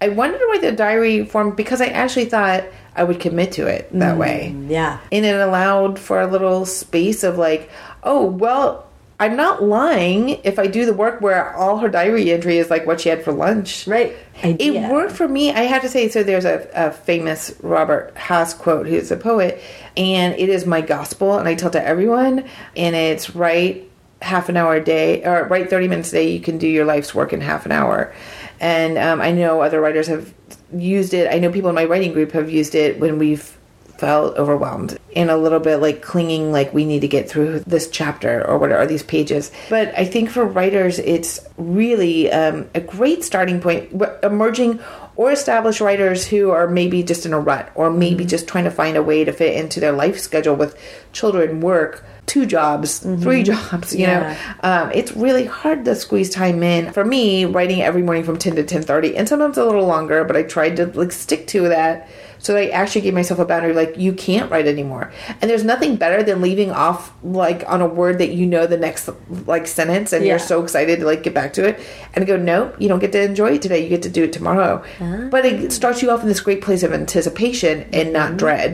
[0.00, 2.64] I wondered why the diary form because I actually thought
[2.96, 4.54] I would commit to it that way.
[4.68, 4.98] Yeah.
[5.12, 7.70] And it allowed for a little space of like,
[8.02, 8.86] oh, well,
[9.20, 12.86] I'm not lying if I do the work where all her diary entry is like
[12.86, 13.86] what she had for lunch.
[13.86, 14.16] Right.
[14.42, 14.72] Idea.
[14.72, 15.52] It worked for me.
[15.52, 19.62] I have to say, so there's a, a famous Robert Hass quote, who's a poet,
[19.94, 23.90] and it is my gospel, and I tell to everyone, and it's write
[24.22, 26.86] half an hour a day, or write 30 minutes a day, you can do your
[26.86, 28.14] life's work in half an hour.
[28.58, 30.32] And um, I know other writers have
[30.72, 31.30] used it.
[31.30, 33.58] I know people in my writing group have used it when we've
[33.98, 37.88] felt overwhelmed and a little bit like clinging like we need to get through this
[37.90, 39.50] chapter or what are these pages.
[39.68, 43.90] But i think for writers it's really um, a great starting point.
[44.22, 44.80] Emerging
[45.16, 48.70] or established writers who are maybe just in a rut or maybe just trying to
[48.70, 50.78] find a way to fit into their life schedule with
[51.12, 54.36] children work two jobs three jobs you Yeah.
[54.62, 56.92] know um, it's really hard to squeeze time in.
[56.92, 60.36] For me writing every morning from 10 to 10.30 and sometimes a little longer but
[60.36, 62.08] i tried to like stick to that
[62.42, 65.12] so i actually gave myself a boundary like you can't write anymore.
[65.40, 68.76] And there's nothing better than leaving off like on a word that you know the
[68.78, 69.08] next
[69.46, 70.30] like sentence and Yeah.
[70.30, 71.78] you're so excited to like get back to it
[72.14, 73.82] and go nope you don't get to enjoy it today.
[73.82, 74.82] You get to do it tomorrow.
[75.30, 78.72] But it starts you off in this great place of anticipation and not dread.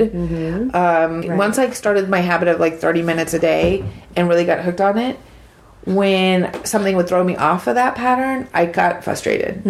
[0.74, 3.84] Um, once i started my habit of like 30 minutes a day
[4.16, 5.18] and really got hooked on it
[5.84, 9.62] when something would throw me off of that pattern, I got frustrated.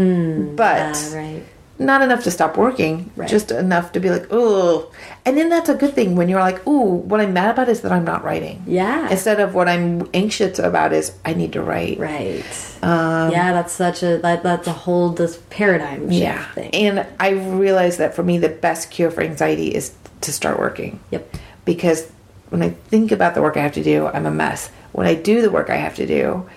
[0.57, 1.42] but Ah, right.
[1.79, 3.29] Not enough to stop working, Right.
[3.29, 4.91] just enough to be like, oh.
[5.24, 7.83] And then that's a good thing when you're like, oh, what I'm mad about is
[7.83, 8.62] that I'm not writing.
[8.66, 9.11] Yeah.
[9.11, 11.99] Instead of what I'm anxious about is I need to write.
[11.99, 12.45] Right.
[12.83, 16.45] Um, yeah, that's such a that, that's a whole this paradigm shift Yeah.
[16.53, 16.70] thing.
[16.74, 21.01] And I realized that for me, the best cure for anxiety is to start working.
[21.11, 21.37] Yep.
[21.64, 22.11] Because
[22.51, 24.70] when I think about the work I have to do, I'm a mess.
[24.93, 26.49] When I do the work I have to do,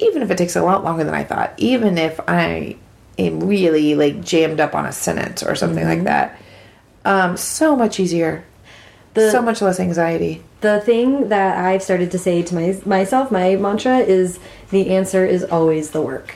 [0.00, 2.76] even if it takes a lot longer than I thought, even if I
[3.18, 5.88] really like jammed up on a sentence or something Mm-hmm.
[5.88, 6.38] like that,
[7.04, 8.44] um, so much easier.
[9.14, 10.42] The- so much less anxiety.
[10.60, 14.38] The thing that I've started to say to my, myself, my mantra is
[14.70, 16.34] the answer is always the work.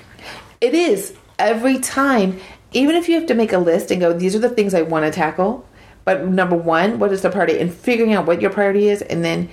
[0.61, 2.39] It is every time,
[2.73, 4.83] even if you have to make a list and go, these are the things I
[4.83, 5.67] want to tackle.
[6.05, 7.59] But number one, what is the priority?
[7.59, 9.49] And figuring out what your priority is, and then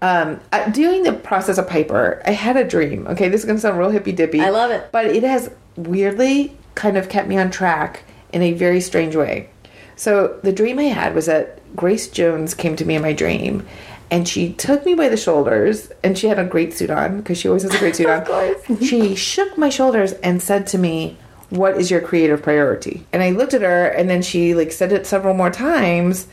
[0.00, 2.22] um, uh, doing the process of Piper.
[2.24, 3.06] I had a dream.
[3.08, 4.40] Okay, this is gonna sound real hippy dippy.
[4.40, 4.88] I love it.
[4.92, 9.50] but it has weirdly kind of kept me on track in a very strange way.
[9.96, 13.66] So the dream I had was that Grace Jones came to me in my dream.
[14.10, 17.38] And she took me by the shoulders, and she had a great suit on because
[17.38, 18.06] she always has a great suit
[18.68, 18.78] on.
[18.78, 21.16] She shook my shoulders and said to me,
[21.48, 24.92] "What is your creative priority?" And I looked at her, and then she like said
[24.92, 26.28] it several more times,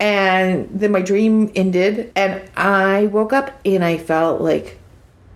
[0.00, 4.80] and then my dream ended, and I woke up and I felt like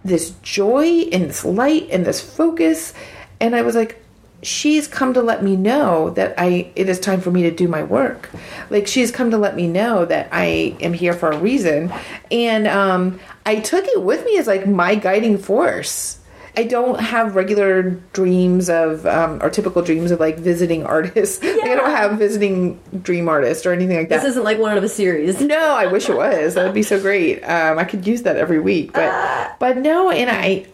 [0.05, 2.95] this joy and this light and this focus,
[3.39, 4.03] and I was like,
[4.43, 7.69] she's come to let me know that I it is time for me to do
[7.69, 8.31] my work.
[8.71, 11.93] Like she's come to let me know that I am here for a reason.
[12.31, 16.19] And um I took it with me as like my guiding force.
[16.59, 17.83] I don't have regular
[18.13, 21.43] dreams of um or typical dreams of like visiting artists.
[21.57, 24.23] Like, I don't have visiting dream artists or anything like that.
[24.23, 25.41] This isn't like one of a series.
[25.41, 26.55] No, I wish it was.
[26.55, 27.43] That would be so great.
[27.43, 30.67] Um, I could use that every week, but but no, and I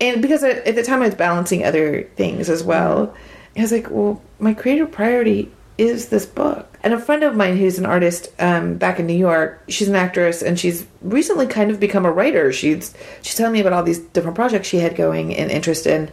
[0.00, 3.14] and because at at the time I was balancing other things as well.
[3.56, 6.78] I was like, well, my creative priority is this book.
[6.82, 9.96] And a friend of mine who's an artist um, back in New York, she's an
[9.96, 12.52] actress and she's recently kind of become a writer.
[12.52, 16.10] She's she's telling me about all these different projects she had going and interest in,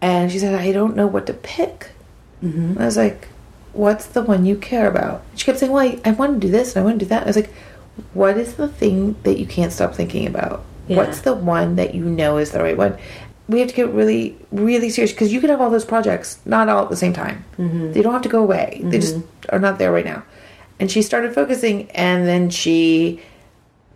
[0.00, 1.88] and she said, I don't know what to pick.
[2.72, 3.28] And I was like,
[3.72, 5.22] what's the one you care about?
[5.34, 7.08] She kept saying, well, I, I want to do this and I want to do
[7.10, 7.24] that.
[7.24, 7.52] I was like,
[8.14, 10.64] what is the thing that you can't stop thinking about?
[10.90, 10.96] Yeah.
[10.96, 12.98] What's the one that you know is the right one?
[13.48, 16.68] We have to get really, really serious because you could have all those projects not
[16.68, 17.44] all at the same time.
[17.58, 17.92] Mm-hmm.
[17.92, 18.80] They don't have to go away.
[18.82, 19.54] They just mm-hmm.
[19.54, 20.24] are not there right now.
[20.78, 23.20] And she started focusing, and then she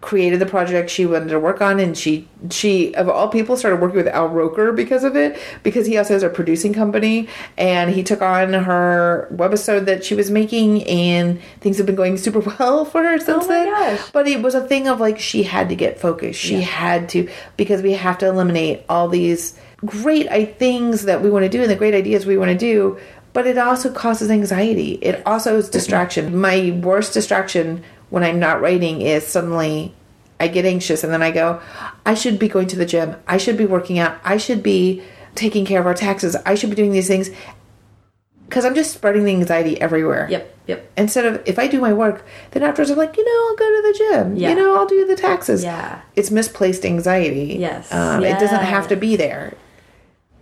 [0.05, 3.81] created the project she wanted to work on and she she of all people started
[3.81, 7.27] working with Al Roker because of it because he also has a producing company
[7.57, 12.19] and he took on her webisode that she was making and things have been going
[12.19, 13.67] super well for her oh since Oh then.
[13.71, 14.11] gosh.
[14.13, 16.39] but it was a thing of like she had to get focused.
[16.39, 21.31] She had to because we have to eliminate all these great i- things that we
[21.31, 22.99] want to do and the great ideas we want to do
[23.33, 24.93] but it also causes anxiety.
[25.03, 26.37] It also is distraction.
[26.39, 27.83] My worst distraction
[28.15, 29.93] when i'm not writing is suddenly
[30.39, 31.61] i get anxious and then i go
[32.07, 35.03] i should be going to the gym i should be working out i should be
[35.35, 37.29] taking care of our taxes i should be doing these things
[38.49, 40.93] because i'm just spreading the anxiety everywhere Yep, yep.
[40.97, 43.69] instead of if I do my work, then afterwards I'm like, you know, I'll go
[43.77, 44.37] to the gym.
[44.37, 44.51] Yeah.
[44.51, 45.63] You know, I'll do the taxes.
[45.63, 46.01] Yeah.
[46.17, 47.57] It's misplaced anxiety.
[47.59, 47.93] Yes.
[47.93, 49.55] Um, It doesn't have to be there.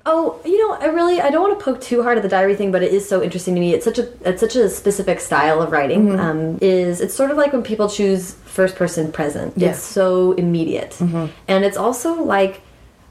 [0.05, 2.57] Oh, you know, I really I don't want to poke too hard at the diary
[2.57, 3.73] thing, but it is so interesting to me.
[3.73, 6.09] It's such a it's such a specific style of writing.
[6.09, 6.21] Mm-hmm.
[6.21, 9.55] Um, is it's sort of like when people choose first person present.
[9.57, 9.71] Yeah.
[9.71, 11.27] It's so immediate, mm-hmm.
[11.47, 12.63] and it's also like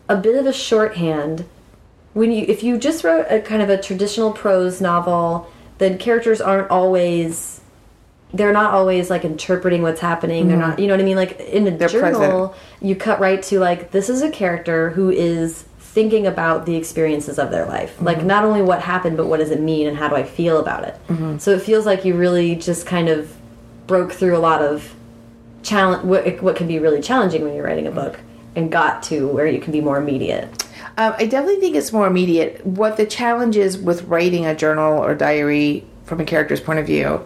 [0.10, 1.46] a bit of a shorthand.
[2.14, 6.42] When you if you just wrote a kind of a traditional prose novel, then characters
[6.42, 7.62] aren't always
[8.34, 10.48] they're not always like interpreting what's happening.
[10.48, 10.70] They're mm-hmm.
[10.70, 11.18] not, you know what I mean?
[11.18, 12.54] Like in a They're journal, present.
[12.82, 17.38] you cut right to like this is a character who is thinking about the experiences
[17.38, 18.02] of their life.
[18.02, 20.60] Like not only what happened, but what does it mean and how do I feel
[20.60, 20.96] about it?
[21.42, 23.36] So it feels like you really just kind of
[23.88, 24.96] broke through a lot of
[25.64, 28.20] challenge what, what can be really challenging when you're writing a book
[28.56, 30.46] and got to where you can be more immediate.
[30.98, 32.66] Um, I definitely think it's more immediate.
[32.66, 36.86] What the challenge is with writing a journal or diary from a character's point of
[36.86, 37.26] view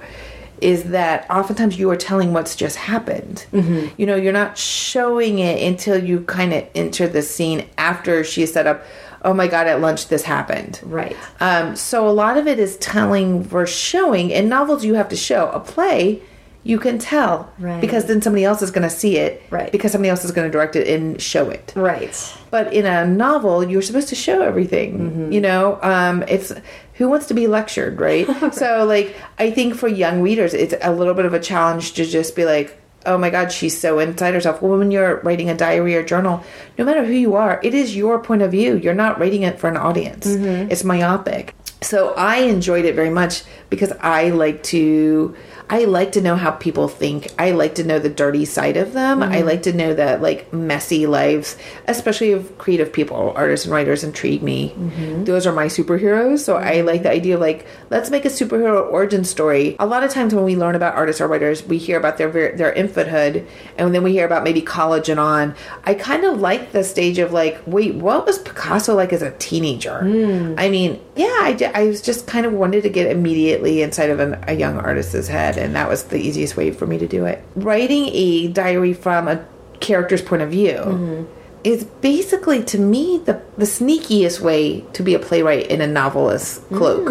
[0.61, 3.45] is that oftentimes you are telling what's just happened.
[3.51, 3.93] Mm-hmm.
[3.97, 8.45] You know, you're not showing it until you kind of enter the scene after she
[8.45, 8.83] set up.
[9.23, 9.65] Oh my God!
[9.65, 10.79] At lunch, this happened.
[10.83, 11.17] Right.
[11.39, 14.29] Um, so a lot of it is telling versus showing.
[14.29, 15.49] In novels, you have to show.
[15.49, 16.21] A play,
[16.65, 17.79] you can tell Right.
[17.79, 19.43] because then somebody else is going to see it.
[19.51, 19.71] Right.
[19.71, 21.71] Because somebody else is going to direct it and show it.
[21.75, 22.33] Right.
[22.49, 24.97] But in a novel, you're supposed to show everything.
[24.99, 25.31] Mm-hmm.
[25.31, 26.51] You know, um, it's
[26.95, 28.27] who wants to be lectured, right?
[28.53, 32.05] So, like, I think for young readers, it's a little bit of a challenge to
[32.05, 35.53] just be like, oh my god she's so inside herself well when you're writing a
[35.55, 36.43] diary or journal
[36.79, 39.59] no matter who you are it is your point of view you're not writing it
[39.59, 41.53] for an audience it's myopic
[41.83, 45.35] so i enjoyed it very much because i like to
[45.69, 47.27] i like to know how people think.
[47.37, 49.23] I like to know the dirty side of them.
[49.23, 49.47] I mm-hmm.
[49.47, 51.57] like to know that like messy lives
[51.87, 54.69] especially of creative people artists and writers intrigue me.
[54.69, 55.23] Mm-hmm.
[55.23, 56.39] Those are my superheroes.
[56.39, 57.15] So i like the mm-hmm.
[57.15, 59.75] idea of like let's make a superhero origin story.
[59.79, 62.31] A lot of times when we learn about artists or writers we hear about their
[62.31, 63.47] their infanthood
[63.77, 65.55] and then we hear about maybe college and on.
[65.83, 69.31] I kind of like the stage of like wait what was picasso like as a
[69.37, 70.01] teenager?
[70.03, 70.55] Mm.
[70.57, 74.19] I mean yeah I, I was just kind of wanted to get immediately inside of
[74.19, 77.25] an, a young artist's head and that was the easiest way for me to do
[77.25, 79.45] it writing a diary from a
[79.79, 81.27] character's point of view
[81.63, 86.63] is basically to me the, the sneakiest way to be a playwright in a novelist's
[86.67, 87.09] cloak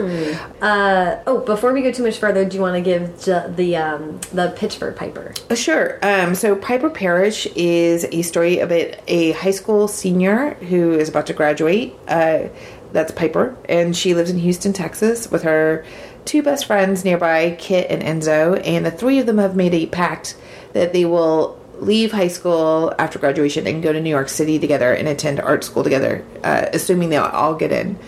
[0.62, 3.76] Uh, oh, before we go too much further, do you want to give ju- the
[3.76, 5.34] um, the pitch for Piper?
[5.50, 5.98] Uh, Sure.
[6.02, 11.26] Um, so Piper Perish is a story about a high school senior who is about
[11.26, 11.94] to graduate.
[12.08, 12.44] Uh,
[12.92, 15.84] that's Piper, and she lives in Houston, Texas, with her
[16.24, 18.60] two best friends nearby, Kit and Enzo.
[18.64, 20.36] And the three of them have made a pact
[20.72, 24.92] that they will leave high school after graduation and go to New York City together
[24.92, 27.98] and attend art school together, uh, assuming they'll all get in.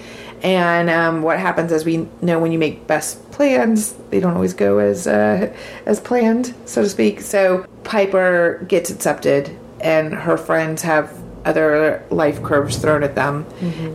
[0.43, 4.55] And um, what happens, as we know, when you make best plans, they don't always
[4.55, 5.53] go as uh,
[5.87, 7.21] as planned, so to speak.
[7.23, 11.11] So Piper gets accepted, and her friends have
[11.47, 13.47] other life curves thrown at them,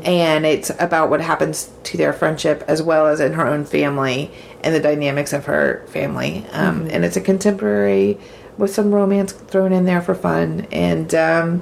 [0.03, 4.31] and it's about what happens to their friendship as well as in her own family
[4.63, 6.45] and the dynamics of her family.
[6.51, 8.17] Um, And it's a contemporary
[8.57, 11.13] with some romance thrown in there for fun, and.
[11.13, 11.61] Um,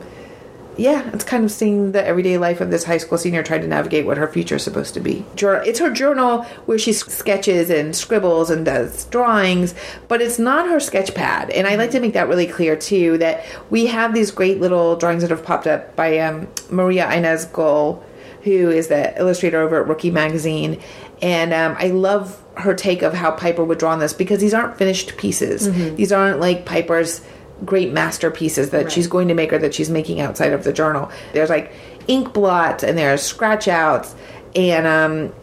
[0.80, 3.68] yeah, it's kind of seeing the everyday life of this high school senior trying to
[3.68, 5.26] navigate what her future is supposed to be.
[5.36, 9.76] Jour- It's her journal where she sketches and scribbles and does drawings,
[10.08, 11.50] but it's not her sketch pad.
[11.50, 14.96] And I like to make that really clear too that we have these great little
[14.96, 18.04] drawings that have popped up by um, Maria Ines Gul,
[18.44, 20.80] who is the illustrator over at Rookie Magazine.
[21.22, 24.54] And um, I love her take of how Piper would draw on this because these
[24.54, 25.96] aren't finished pieces.
[25.96, 27.22] These aren't like Piper's
[27.66, 31.12] great masterpieces that she's going to make or that she's making outside of the journal.
[31.34, 31.72] There's like
[32.08, 34.16] ink blots and there's scratch outs
[34.56, 35.34] and um,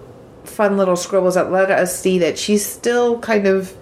[0.44, 3.76] fun little scribbles that let us see that she's still kind of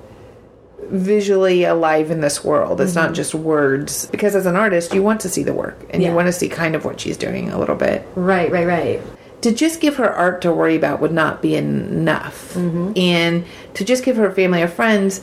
[0.83, 2.81] visually alive in this world.
[2.81, 4.07] It's not just words.
[4.07, 6.11] Because as an artist, you want to see the work and Yeah.
[6.11, 9.03] you want to see kind of what she's doing a little bit Right, right, right.
[9.43, 12.55] to just give her art to worry about would not be enough.
[12.57, 15.23] And to just give her family or friends,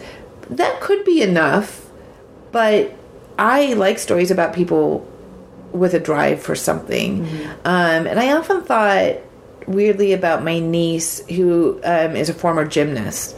[0.50, 1.88] that could be enough.
[2.52, 2.94] But
[3.38, 5.08] I like stories about people
[5.72, 7.26] with a drive for something.
[7.64, 9.18] Um, and I often thought
[9.68, 13.38] weirdly about my niece, who um, is a former gymnast,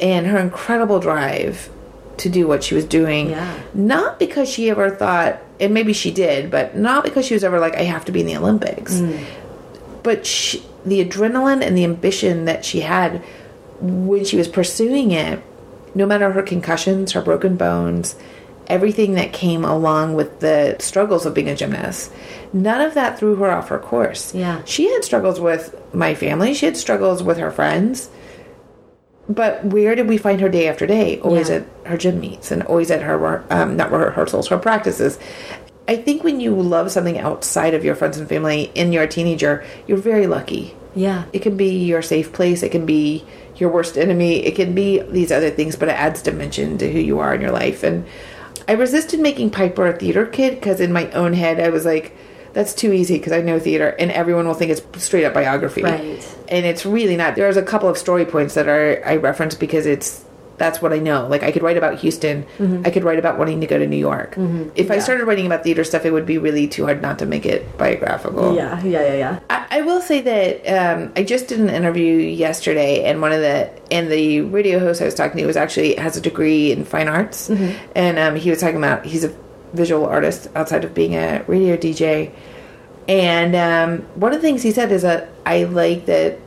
[0.00, 1.70] and her incredible drive
[2.18, 3.30] to do what she was doing.
[3.30, 3.58] Yeah.
[3.74, 7.58] Not because she ever thought, and maybe she did, but not because she was ever
[7.58, 9.02] like, I have to be in the Olympics
[10.02, 13.22] but she, the adrenaline and the ambition that she had
[13.80, 15.42] when she was pursuing it,
[15.94, 18.16] no matter her concussions, her broken bones,
[18.66, 22.12] everything that came along with the struggles of being a gymnast,
[22.52, 24.34] none of that threw her off her course.
[24.34, 24.62] Yeah.
[24.64, 28.10] She had struggles with my family, she had struggles with her friends.
[29.28, 31.20] But where did we find her day after day?
[31.20, 31.56] Always Yeah.
[31.56, 35.18] at her gym meets and always at her, um, not rehearsals, her practices.
[35.88, 39.08] I think when you love something outside of your friends and family and you're a
[39.08, 40.74] teenager, you're very lucky.
[40.94, 41.24] Yeah.
[41.32, 43.24] It can be your safe place, it can be
[43.56, 46.98] your worst enemy, it can be these other things, but it adds dimension to who
[46.98, 47.82] you are in your life.
[47.82, 48.04] And
[48.72, 52.16] I resisted making Piper a theater kid because in my own head, I was like,
[52.54, 55.82] that's too easy because I know theater and everyone will think it's straight up biography.
[55.82, 56.36] Right.
[56.48, 57.36] And it's really not.
[57.36, 60.24] There's a couple of story points that are I reference because it's
[60.62, 61.26] that's what I know.
[61.26, 62.46] Like I could write about Houston.
[62.86, 64.36] I could write about wanting to go to New York.
[64.76, 67.26] If I started writing about theater stuff, it would be really too hard not to
[67.26, 68.54] make it biographical.
[68.54, 69.40] Yeah, yeah, yeah, yeah.
[69.50, 73.40] I, I will say that um, I just did an interview yesterday, and one of
[73.40, 76.84] the and the radio host I was talking to was actually has a degree in
[76.84, 79.34] fine arts, and um, he was talking about he's a
[79.72, 82.30] visual artist outside of being a radio DJ,
[83.08, 86.38] and um, one of the things he said is that I like that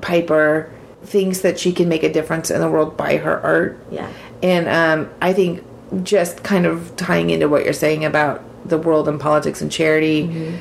[0.00, 0.72] Piper
[1.08, 3.78] thinks that she can make a difference in the world by her art.
[3.90, 4.08] Yeah.
[4.42, 5.64] And um, I think
[6.02, 10.58] just kind of tying into what you're saying about the world and politics and charity,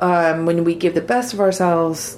[0.00, 2.16] um, when we give the best of ourselves,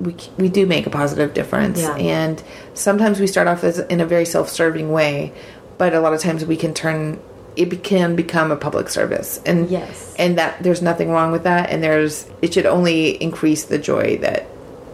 [0.00, 1.80] we we do make a positive difference.
[1.80, 1.94] Yeah.
[1.96, 2.42] And
[2.74, 5.32] sometimes we start off as in a very self-serving way,
[5.78, 7.20] but a lot of times we can turn
[7.54, 9.40] it can become a public service.
[9.46, 10.14] And Yes.
[10.18, 11.70] and that there's nothing wrong with that.
[11.70, 14.46] And there's it should only increase the joy that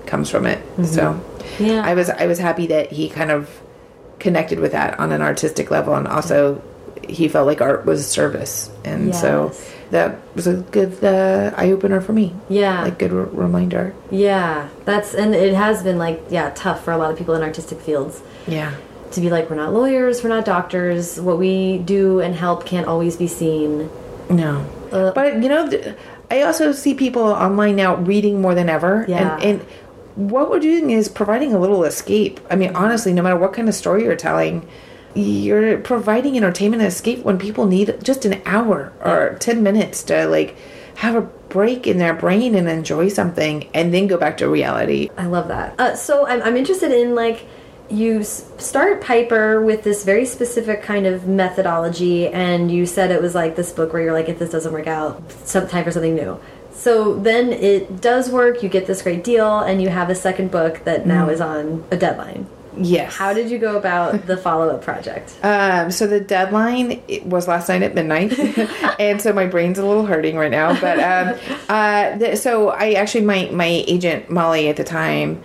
[0.07, 0.59] comes from it.
[0.85, 1.19] So
[1.59, 1.83] Yeah.
[1.85, 3.49] I was I was happy that he kind of
[4.19, 6.61] connected with that on an artistic level and also
[7.09, 9.53] he felt like art was service, and so
[9.91, 12.35] that was a good uh, eye opener for me.
[12.51, 12.83] Yeah.
[12.83, 13.95] like good r- reminder.
[14.11, 17.43] Yeah, that's and it has been like yeah tough for a lot of people in
[17.43, 18.75] artistic fields Yeah,
[19.13, 21.19] to be like we're not lawyers, we're not doctors.
[21.19, 23.89] What we do and help can't always be seen.
[24.29, 25.95] no, Uh, but you know, th-
[26.31, 29.37] I also see people online now reading more than ever, Yeah.
[29.41, 29.67] and, and
[30.19, 32.41] what we're doing is providing a little escape.
[32.51, 34.69] I mean, honestly, no matter what kind of story you're telling.
[35.15, 40.27] You're providing entertainment and escape when people need just an hour or 10 minutes to
[40.27, 40.57] like
[40.97, 45.09] have a break in their brain and enjoy something and then go back to reality.
[45.17, 45.79] I love that.
[45.79, 47.47] Uh, so I'm, I'm interested in like
[47.89, 53.35] you start Piper with this very specific kind of methodology, and you said it was
[53.35, 56.15] like this book where you're like, if this doesn't work out, some time for something
[56.15, 56.39] new.
[56.89, 58.63] So then it does work.
[58.63, 61.85] You get this great deal, and you have a second book that now is on
[61.91, 62.47] a deadline.
[62.79, 63.15] Yes.
[63.15, 65.37] How did you go about the follow up project?
[65.43, 68.39] Um, so the deadline it was last night at midnight,
[68.99, 70.81] and so my brain's a little hurting right now.
[70.81, 75.43] But um, uh, so I actually my my agent Molly at the time,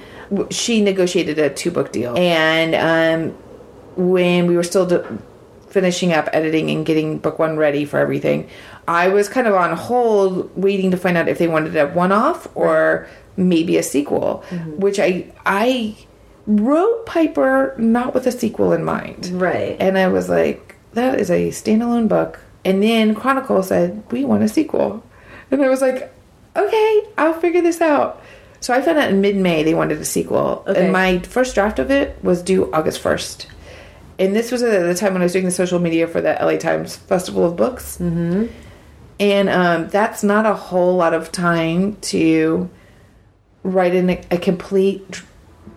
[0.50, 3.38] she negotiated a two book deal, and um,
[3.98, 4.88] when we were still
[5.68, 8.48] finishing up editing and getting book one ready for everything,
[8.88, 12.12] I was kind of on hold waiting to find out if they wanted a one
[12.12, 13.08] off or
[13.38, 14.44] maybe a sequel,
[14.78, 15.96] which I I
[16.46, 19.28] wrote Piper not with a sequel in mind.
[19.28, 19.78] Right.
[19.80, 22.40] And I was like, that is a standalone book.
[22.66, 25.04] And then Chronicle said, we want a sequel.
[25.52, 26.14] And I was like,
[26.56, 28.22] okay, I'll figure this out.
[28.60, 30.64] So I found out in mid May they wanted a sequel.
[30.68, 30.86] Okay.
[30.86, 33.48] And my first draft of it was due August 1st.
[34.20, 36.38] And this was at the time when I was doing the social media for the
[36.40, 37.98] LA Times Festival of Books.
[37.98, 38.46] Mm-hmm.
[39.20, 42.70] And um, that's not a whole lot of time to
[43.64, 45.22] write in a, a complete,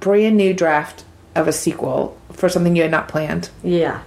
[0.00, 3.50] brand new draft of a sequel for something you had not planned.
[3.62, 4.02] Yeah.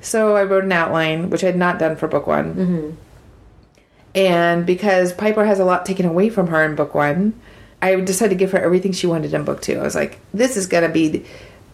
[0.00, 2.96] So I wrote an outline, which I had not done for book one.
[4.14, 7.38] And because Piper has a lot taken away from her in book one,
[7.82, 9.78] I decided to give her everything she wanted in book two.
[9.78, 11.24] I was like, this is going to be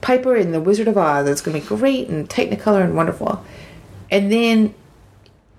[0.00, 1.28] Piper and the Wizard of Oz.
[1.28, 3.44] It's going to be great and Technicolor and wonderful.
[4.10, 4.74] And then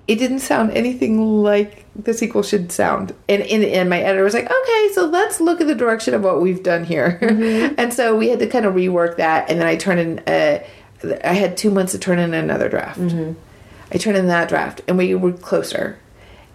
[0.07, 3.13] it didn't sound anything like the sequel should sound.
[3.27, 6.21] And, and, and my editor was like, okay, so let's look at the direction of
[6.21, 7.17] what we've done here.
[7.77, 9.49] and so we had to kind of rework that.
[9.49, 10.63] And then I turned in, uh,
[11.23, 12.99] I had two months to turn in another draft.
[13.91, 15.97] I turned in that draft and we were closer.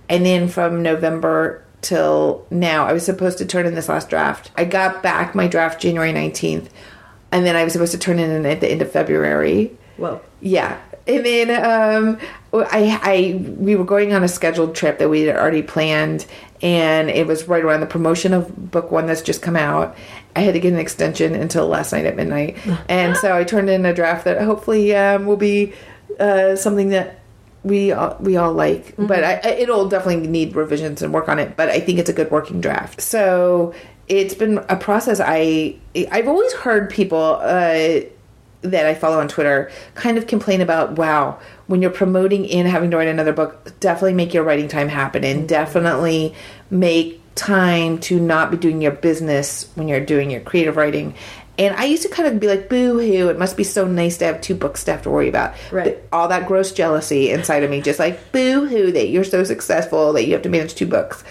[0.09, 4.51] And then from November till now, I was supposed to turn in this last draft.
[4.57, 6.69] I got back my draft January 19th.
[7.33, 9.77] And then I was supposed to turn in at the end of February.
[10.01, 10.21] Whoa.
[10.41, 10.81] Yeah.
[11.07, 12.19] And then um,
[12.53, 16.27] I, I, we were going on a scheduled trip that we had already planned,
[16.63, 19.97] and it was right around the promotion of book one that's just come out.
[20.37, 22.57] I had to get an extension until last night at midnight,
[22.89, 25.73] and so I turned in a draft that hopefully um, will be
[26.21, 27.19] uh, something that
[27.65, 28.95] we all, we all like.
[28.97, 31.57] But I, I- it'll definitely need revisions and work on it.
[31.57, 33.01] But I think it's a good working draft.
[33.01, 33.75] So
[34.07, 35.19] it's been a process.
[35.25, 35.77] I
[36.13, 37.39] I've always heard people.
[37.43, 38.01] Uh,
[38.63, 42.91] that I follow on Twitter kind of complain about wow, when you're promoting and having
[42.91, 45.47] to write another book, definitely make your writing time happen and mm-hmm.
[45.47, 46.35] definitely
[46.71, 51.15] make time to not be doing your business when you're doing your creative writing.
[51.59, 54.17] And I used to kind of be like, boo hoo, it must be so nice
[54.19, 55.55] to have two books to have to worry about.
[55.71, 55.85] Right.
[55.85, 59.45] But all that gross jealousy inside of me, just like, boo hoo, that you're so
[59.45, 61.23] successful that you have to manage two books.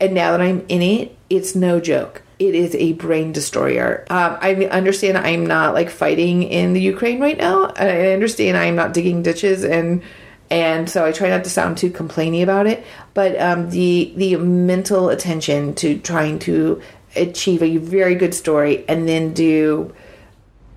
[0.00, 2.22] And now that I'm in it, it's no joke.
[2.38, 4.04] It is a brain destroyer.
[4.10, 7.72] Um, I understand I'm not like fighting in the Ukraine right now.
[7.76, 10.02] I understand I'm not digging ditches and
[10.48, 12.84] and so I try not to sound too complainy about it.
[13.14, 16.82] But um, the the mental attention to trying to
[17.16, 19.94] achieve a very good story and then do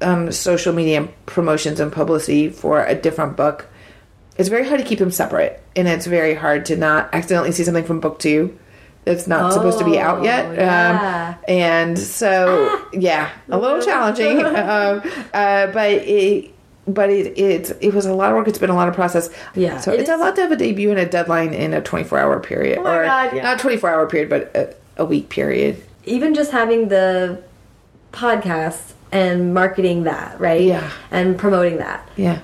[0.02, 3.68] um, social media promotions and publicity for a different book.
[4.38, 7.66] It's very hard to keep them separate, and it's very hard to not accidentally see
[7.66, 8.58] something from book two
[9.06, 10.46] that's not supposed to be out yet.
[10.46, 11.36] Oh, yeah.
[11.38, 15.02] Um, and so, yeah, a little challenging, um,
[15.34, 16.54] uh, but it.
[16.88, 18.48] But it, it it was a lot of work.
[18.48, 19.30] It's been a lot of process.
[19.54, 21.82] Yeah, So it it's a lot to have a debut and a deadline in a
[21.82, 22.80] 24 hour period.
[22.80, 23.44] Oh my or God, yeah.
[23.44, 25.84] not 24 hour period, but a, a week period.
[26.06, 27.44] even just having the
[28.12, 30.62] podcast and marketing that, right?
[30.62, 30.90] Yeah.
[31.12, 32.08] And promoting that.
[32.16, 32.40] Yeah.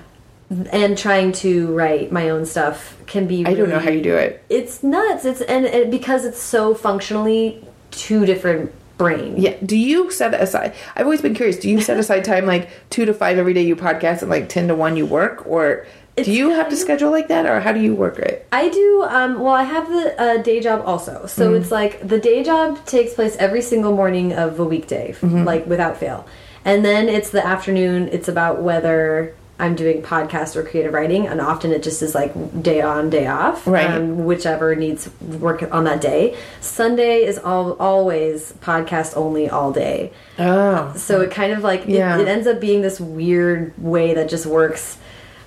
[0.48, 4.14] And trying to write my own stuff can be I don't know how you do
[4.14, 4.44] it.
[4.48, 5.24] It's nuts.
[5.24, 9.40] It's and it, because it's so functionally two different brains.
[9.40, 9.56] Yeah.
[9.64, 10.72] Do you set aside?
[10.94, 11.56] I've always been curious.
[11.58, 14.48] Do you set aside time like two to five every day you podcast and like
[14.48, 15.84] ten to one you work, or
[16.16, 18.46] It's do you have to schedule like that, or how do you work it?
[18.52, 19.02] I do.
[19.08, 21.60] Um, well, I have the uh, day job also, so Mm-hmm.
[21.62, 25.42] it's like the day job takes place every single morning of a weekday, Mm-hmm.
[25.42, 26.24] like without fail,
[26.64, 28.08] and then it's the afternoon.
[28.12, 32.32] It's about whether I'm doing podcast or creative writing, and often it just is like
[32.62, 33.90] day on, day off, Right.
[33.90, 36.36] Um, whichever needs work on that day.
[36.60, 40.12] Sunday is all always podcast only all day.
[40.38, 40.92] Oh.
[40.96, 42.16] So it kind of like Yeah.
[42.18, 44.98] it, it ends up being this weird way that just works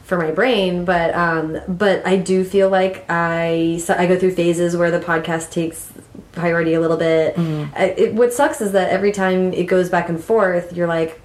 [0.04, 0.86] for my brain.
[0.86, 5.00] But um, but I do feel like I so I go through phases where the
[5.00, 5.88] podcast takes
[6.32, 7.38] priority a little bit.
[7.38, 11.22] I, it, what sucks is that every time it goes back and forth, you're like,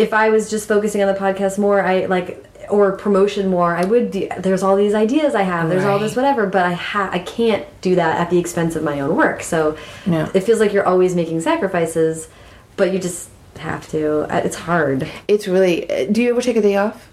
[0.00, 2.28] if I was just focusing on the podcast more, I like
[2.70, 4.10] or promotion more, I would.
[4.12, 5.68] Do, there's all these ideas I have.
[5.68, 8.82] There's all this whatever, but I ha I can't do that at the expense of
[8.82, 9.42] my own work.
[9.42, 9.76] So
[10.06, 12.28] it feels like you're always making sacrifices,
[12.76, 13.28] but you just
[13.58, 14.20] have to.
[14.32, 15.08] Uh, It's hard.
[15.28, 15.76] It's really.
[15.90, 17.08] uh, Do you ever take a day off?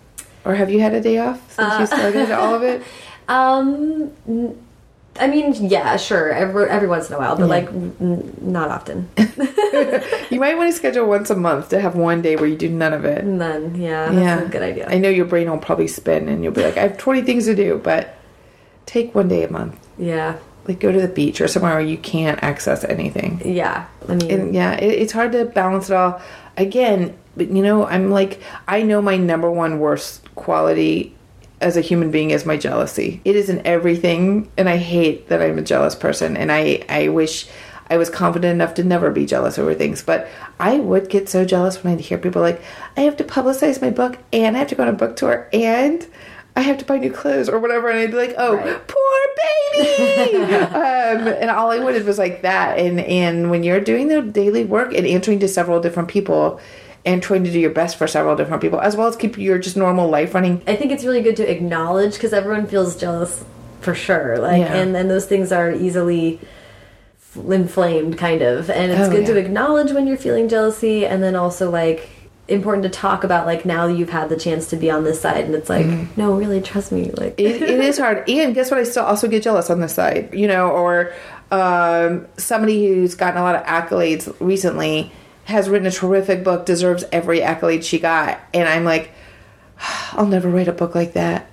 [0.46, 2.82] Or have you had a day off since Uh, you started all of it?
[3.30, 4.12] Um,
[5.20, 9.10] I mean, yeah, sure, every every once in a while, but like n not often.
[10.30, 12.70] You might want to schedule once a month to have one day where you do
[12.70, 13.20] none of it.
[13.24, 14.42] And then, yeah, that's yeah.
[14.44, 14.88] a good idea.
[14.90, 17.46] I know your brain will probably spin and you'll be like, I have 20 things
[17.46, 18.16] to do, but
[18.86, 19.80] take one day a month.
[19.98, 20.38] yeah,
[20.68, 23.42] Like go to the beach or somewhere where you can't access anything.
[23.46, 23.88] yeah.
[24.10, 26.22] I mean, And yeah, it, it's hard to balance it all.
[26.58, 31.16] Again, but you know, I'm like, I know my number one worst quality
[31.62, 33.20] as a human being is my jealousy.
[33.26, 36.38] It is in everything, and I hate that I'm a jealous person.
[36.38, 37.48] And I, I wish
[37.90, 40.04] I was confident enough to never be jealous over things.
[40.04, 40.28] But
[40.60, 42.62] I would get so jealous when I'd hear people like,
[42.96, 45.50] I have to publicize my book, and I have to go on a book tour,
[45.52, 46.06] and
[46.56, 47.90] I have to buy new clothes or whatever.
[47.90, 48.88] And I'd be like, oh, Right.
[48.88, 49.20] poor
[49.78, 50.46] baby.
[50.54, 52.80] um, and all I wanted was like that.
[52.80, 56.60] And and when you're doing the daily work and answering to several different people
[57.08, 59.58] and trying to do your best for several different people, as well as keep your
[59.58, 60.62] just normal life running.
[60.68, 63.44] I think it's really good to acknowledge because everyone feels jealous
[63.82, 64.38] for sure.
[64.38, 64.76] Like, Yeah.
[64.76, 66.40] and and those things are easily
[67.50, 68.70] inflamed, kind of.
[68.70, 72.10] And it's Oh, good to acknowledge when you're feeling jealousy, and then also like
[72.50, 75.44] important to talk about like now you've had the chance to be on this side
[75.44, 75.86] and it's like
[76.16, 78.24] no really trust me like it, it is hard.
[78.30, 78.80] And guess what?
[78.80, 81.12] I still also get jealous on this side, you know, or
[81.52, 85.12] um, somebody who's gotten a lot of accolades recently
[85.48, 88.40] has written a terrific book, deserves every accolade she got.
[88.54, 89.12] And I'm like,
[90.12, 91.50] I'll never write a book like that.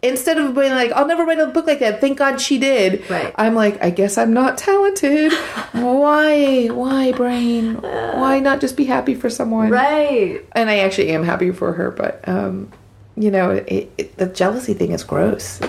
[0.00, 2.00] Instead of being like, I'll never write a book like that.
[2.00, 3.08] Thank God she did.
[3.10, 3.34] Right.
[3.36, 5.32] I'm like, I guess I'm not talented.
[5.72, 6.66] Why?
[6.66, 7.76] Why, brain?
[7.80, 9.70] Why not just be happy for someone?
[9.70, 12.70] right and I actually am happy for her, but um,
[13.16, 15.60] you know, it, it, the jealousy thing is gross.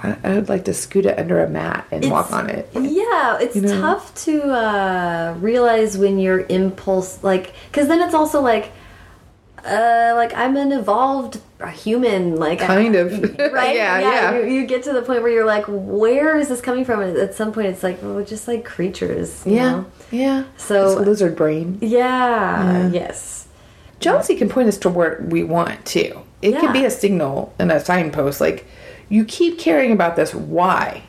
[0.00, 2.68] I, I would like to scoot it under a mat and walk on it.
[2.74, 3.80] Yeah, it's know?
[3.80, 8.70] tough to uh, realize when your impulse, like, because then it's also like,
[9.64, 11.40] uh, like I'm an evolved
[11.72, 13.10] human, like Kind of.
[13.52, 13.74] right?
[13.74, 14.38] Yeah, yeah.
[14.38, 17.00] You, you get to the point where you're like, where is this coming from?
[17.00, 19.86] And at some point, it's like, well, just like creatures, you Yeah, know?
[20.12, 20.44] yeah.
[20.56, 21.78] So- It's lizard brain.
[21.80, 23.48] Yeah, yes,
[23.98, 26.20] Jealousy can point us to where we want to.
[26.40, 26.60] It Yeah.
[26.60, 28.40] can be a signal and a signpost.
[28.40, 28.64] Like
[29.08, 30.34] you keep caring about this.
[30.34, 31.02] Why?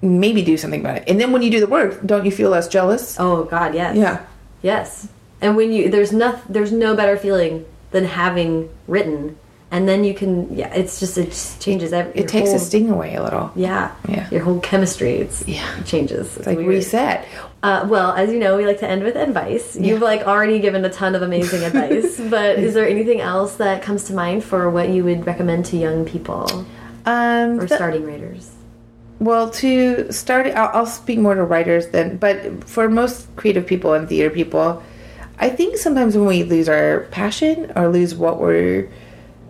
[0.00, 1.04] Maybe do something about it.
[1.06, 3.16] And then when you do the work, don't you feel less jealous?
[3.20, 4.24] Oh God, yes, Yeah.
[4.62, 5.08] yes.
[5.40, 9.36] And when you there's no there's no better feeling than having written,
[9.70, 12.12] and then you can yeah, it's just it just changes every.
[12.20, 13.52] It takes the sting away a little.
[13.54, 13.92] Yeah.
[14.08, 14.28] Yeah.
[14.30, 15.78] Your whole chemistry it's Yeah.
[15.78, 16.36] it changes.
[16.36, 16.68] It's Like weird.
[16.68, 17.24] reset.
[17.62, 19.76] Uh, well, as you know, we like to end with advice.
[19.76, 23.82] You've like already given a ton of amazing advice, but is there anything else that
[23.82, 26.66] comes to mind for what you would recommend to young people
[27.04, 28.50] Um, or starting writers?
[29.18, 33.94] Well, to start, I'll, I'll speak more to writers then, but for most creative people
[33.94, 34.82] and theater people,
[35.38, 38.90] I think sometimes when we lose our passion or lose what we're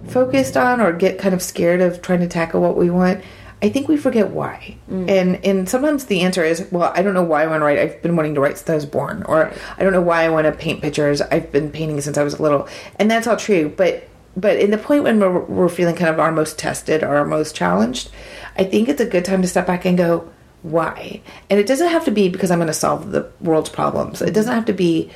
[0.09, 3.25] focused on or get kind of scared of trying to tackle what we want,
[3.63, 4.77] I think we forget why.
[5.09, 7.79] And and sometimes the answer is, well, I don't know why I want to write.
[7.79, 10.31] I've been wanting to write since I was born, or I don't know why I
[10.31, 11.23] want to paint pictures.
[11.23, 12.69] I've been painting since I was a little,
[12.99, 13.73] and that's all true.
[13.75, 17.17] But but in the point when we're, we're feeling kind of our most tested or
[17.17, 18.11] our most challenged,
[18.57, 20.31] I think it's a good time to step back and go,
[20.63, 21.21] why?
[21.51, 24.23] And it doesn't have to be because I'm going to solve the world's problems.
[24.23, 25.11] It doesn't have to be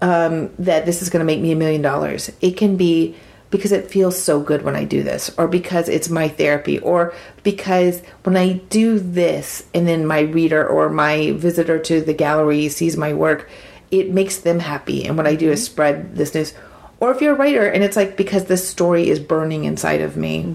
[0.00, 2.30] um, that this is going to make me a million dollars.
[2.40, 3.16] It can be
[3.50, 7.14] because it feels so good when I do this, or because it's my therapy, or
[7.42, 12.68] because when I do this and then my reader or my visitor to the gallery
[12.68, 13.48] sees my work,
[13.90, 15.06] it makes them happy.
[15.06, 16.52] And what I do is spread this news.
[17.00, 20.16] Or if you're a writer and it's like because this story is burning inside of
[20.16, 20.54] me,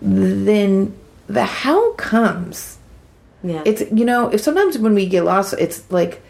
[0.00, 0.96] then
[1.28, 2.78] the how comes.
[3.42, 3.62] Yeah.
[3.64, 6.20] it's you know if sometimes when we get lost it's like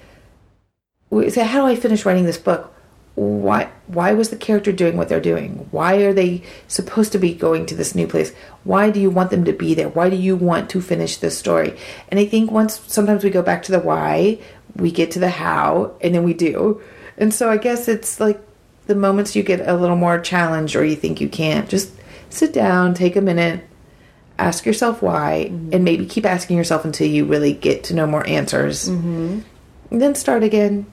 [1.08, 2.74] we say how do i finish writing this book?
[3.14, 5.66] Why why was the character doing what they're doing?
[5.70, 8.34] Why are they supposed to be going to this new place?
[8.64, 9.88] Why do you want them to be there?
[9.88, 11.76] Why do you want to finish this story?
[12.08, 14.38] And i think once sometimes we go back to the why
[14.76, 16.82] we get to the how and then we do.
[17.16, 18.38] And so i guess it's like
[18.88, 21.92] the moments you get a little more challenged or you think you can't, just
[22.30, 23.64] sit down, take a minute,
[24.38, 28.26] ask yourself why, and maybe keep asking yourself until you really get to know more
[28.26, 28.88] answers.
[28.88, 29.40] Mm-hmm.
[29.90, 30.86] Then start again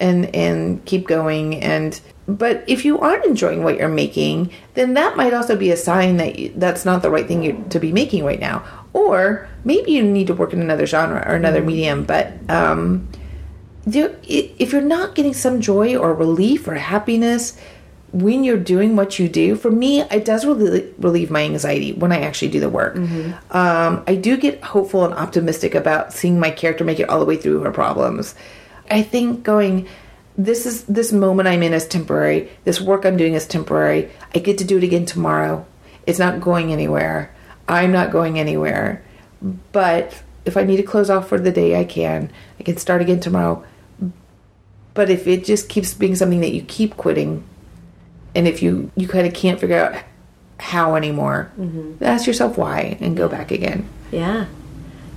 [0.00, 5.16] and and keep going and but if you aren't enjoying what you're making then that
[5.16, 7.92] might also be a sign that you, that's not the right thing you, to be
[7.92, 8.64] making right now
[8.94, 13.06] or maybe you need to work in another genre or another medium but um
[13.84, 17.58] there, if you're not getting some joy or relief or happiness
[18.12, 22.12] when you're doing what you do for me it does really relieve my anxiety when
[22.12, 22.96] i actually do the work.
[23.50, 27.24] Um, i do get hopeful and optimistic about seeing my character make it all the
[27.24, 28.34] way through her problems.
[28.90, 29.88] I think going
[30.36, 32.50] this is this moment i'm in is temporary.
[32.64, 34.10] This work i'm doing is temporary.
[34.34, 35.66] I get to do it again tomorrow.
[36.06, 37.34] It's not going anywhere.
[37.66, 39.02] I'm not going anywhere.
[39.72, 42.30] But if i need to close off for the day i can.
[42.60, 43.64] I can start again tomorrow
[44.94, 47.42] but if it just keeps being something that you keep quitting
[48.34, 50.02] and if you you kind of can't figure out
[50.58, 51.50] how anymore
[52.00, 54.46] ask yourself why and go back again Yeah.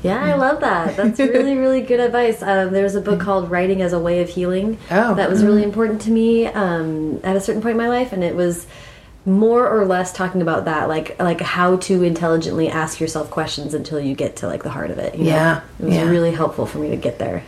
[0.04, 0.96] Yeah, I love that.
[0.96, 2.44] That's really, really good advice.
[2.44, 5.16] Um, there's a book called Writing as a Way of Healing Oh.
[5.16, 8.24] that was really important to me um, at a certain point in my life, and
[8.24, 8.68] it was
[9.26, 14.00] more or less talking about that, like like how to intelligently ask yourself questions until
[14.00, 15.16] you get to like the heart of it.
[15.16, 15.30] you know?
[15.32, 16.08] Yeah, it was yeah.
[16.08, 17.44] really helpful for me to get there.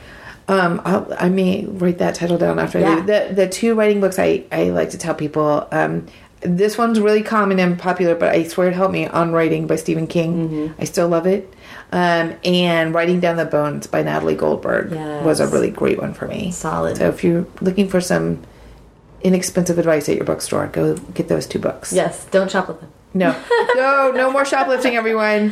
[0.50, 3.06] Um, I'll, I may write that title down after I leave.
[3.06, 5.68] The the two writing books I, I like to tell people.
[5.72, 6.08] Um,
[6.42, 9.76] this one's really common and popular, but I swear it helped me on writing by
[9.76, 10.50] Stephen King.
[10.50, 10.82] Mm-hmm.
[10.82, 11.52] I still love it.
[11.92, 14.92] Um, and Writing Down the Bones by Natalie Goldberg
[15.26, 16.52] was a really great one for me.
[16.52, 16.98] Solid.
[16.98, 18.44] So if you're looking for some
[19.22, 21.92] inexpensive advice at your bookstore, go get those two books.
[21.92, 22.92] Yes, don't shoplift them.
[23.18, 23.32] No,
[23.76, 25.50] no, no more shoplifting, everyone.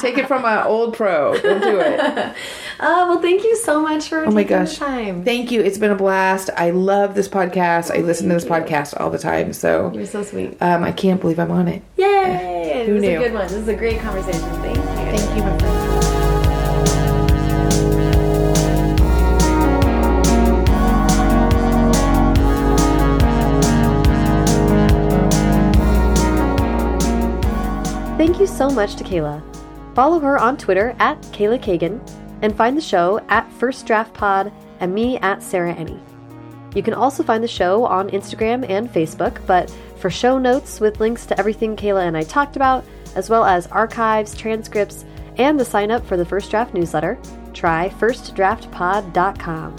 [0.00, 1.36] Take it from an old pro.
[1.40, 2.36] Don't do it.
[2.80, 4.78] Uh, well, thank you so much for Oh my gosh.
[4.78, 5.22] time.
[5.22, 5.60] Thank you.
[5.60, 6.48] It's been a blast.
[6.56, 7.94] I love this podcast.
[7.94, 9.52] I listen to this podcast all the time.
[9.52, 10.56] So You're so sweet.
[10.62, 11.82] um, I can't believe I'm on it.
[11.98, 12.84] Yay!
[12.86, 13.10] Who this knew?
[13.10, 13.42] is a good one.
[13.48, 14.40] This is a great conversation.
[14.62, 14.82] Thank you.
[14.82, 15.69] Thank you, my friend.
[28.20, 29.42] Thank you so much to Kayla.
[29.94, 32.02] Follow her on Twitter at Kayla Cagan
[32.42, 35.98] and find the show at First Draft Pod and me at Sarah Enni.
[36.76, 41.00] You can also find the show on Instagram and Facebook, but for show notes with
[41.00, 42.84] links to everything Kayla and I talked about,
[43.14, 45.06] as well as archives, transcripts,
[45.38, 47.18] and the sign up for the First Draft newsletter,
[47.54, 49.76] try firstdraftpod.com.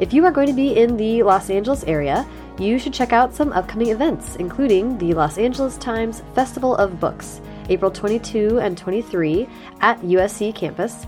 [0.00, 2.26] If you are going to be in the Los Angeles area,
[2.60, 7.40] you should check out some upcoming events, including the Los Angeles Times Festival of Books,
[7.70, 9.48] April 22 and 23
[9.80, 11.06] at USC campus,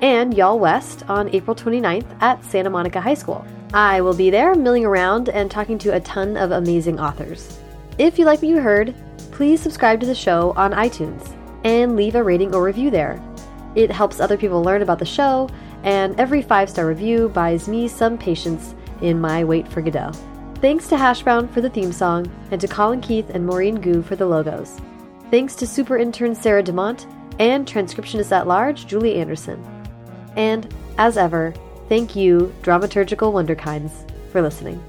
[0.00, 3.44] and Y'all West on April 29th at Santa Monica High School.
[3.74, 7.58] I will be there milling around and talking to a ton of amazing authors.
[7.98, 8.94] If you like what you heard,
[9.30, 13.22] please subscribe to the show on iTunes and leave a rating or review there.
[13.74, 15.50] It helps other people learn about the show,
[15.82, 20.12] and every five star review buys me some patience in my wait for Godot.
[20.64, 24.16] Thanks to Hashbrown for the theme song, and to Colin Keith and Maureen Gu for
[24.16, 24.80] the logos.
[25.30, 27.04] Thanks to super intern Sarah DeMont
[27.38, 29.62] and transcriptionist at large Julie Anderson.
[30.36, 31.52] And, as ever,
[31.90, 33.92] thank you, Dramaturgical Wonderkinds,
[34.32, 34.82] for listening.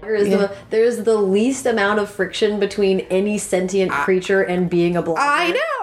[0.00, 0.36] There is, Yeah.
[0.38, 5.04] the, there is the least amount of friction between any sentient creature and being a
[5.04, 5.18] blogger.
[5.18, 5.79] I know.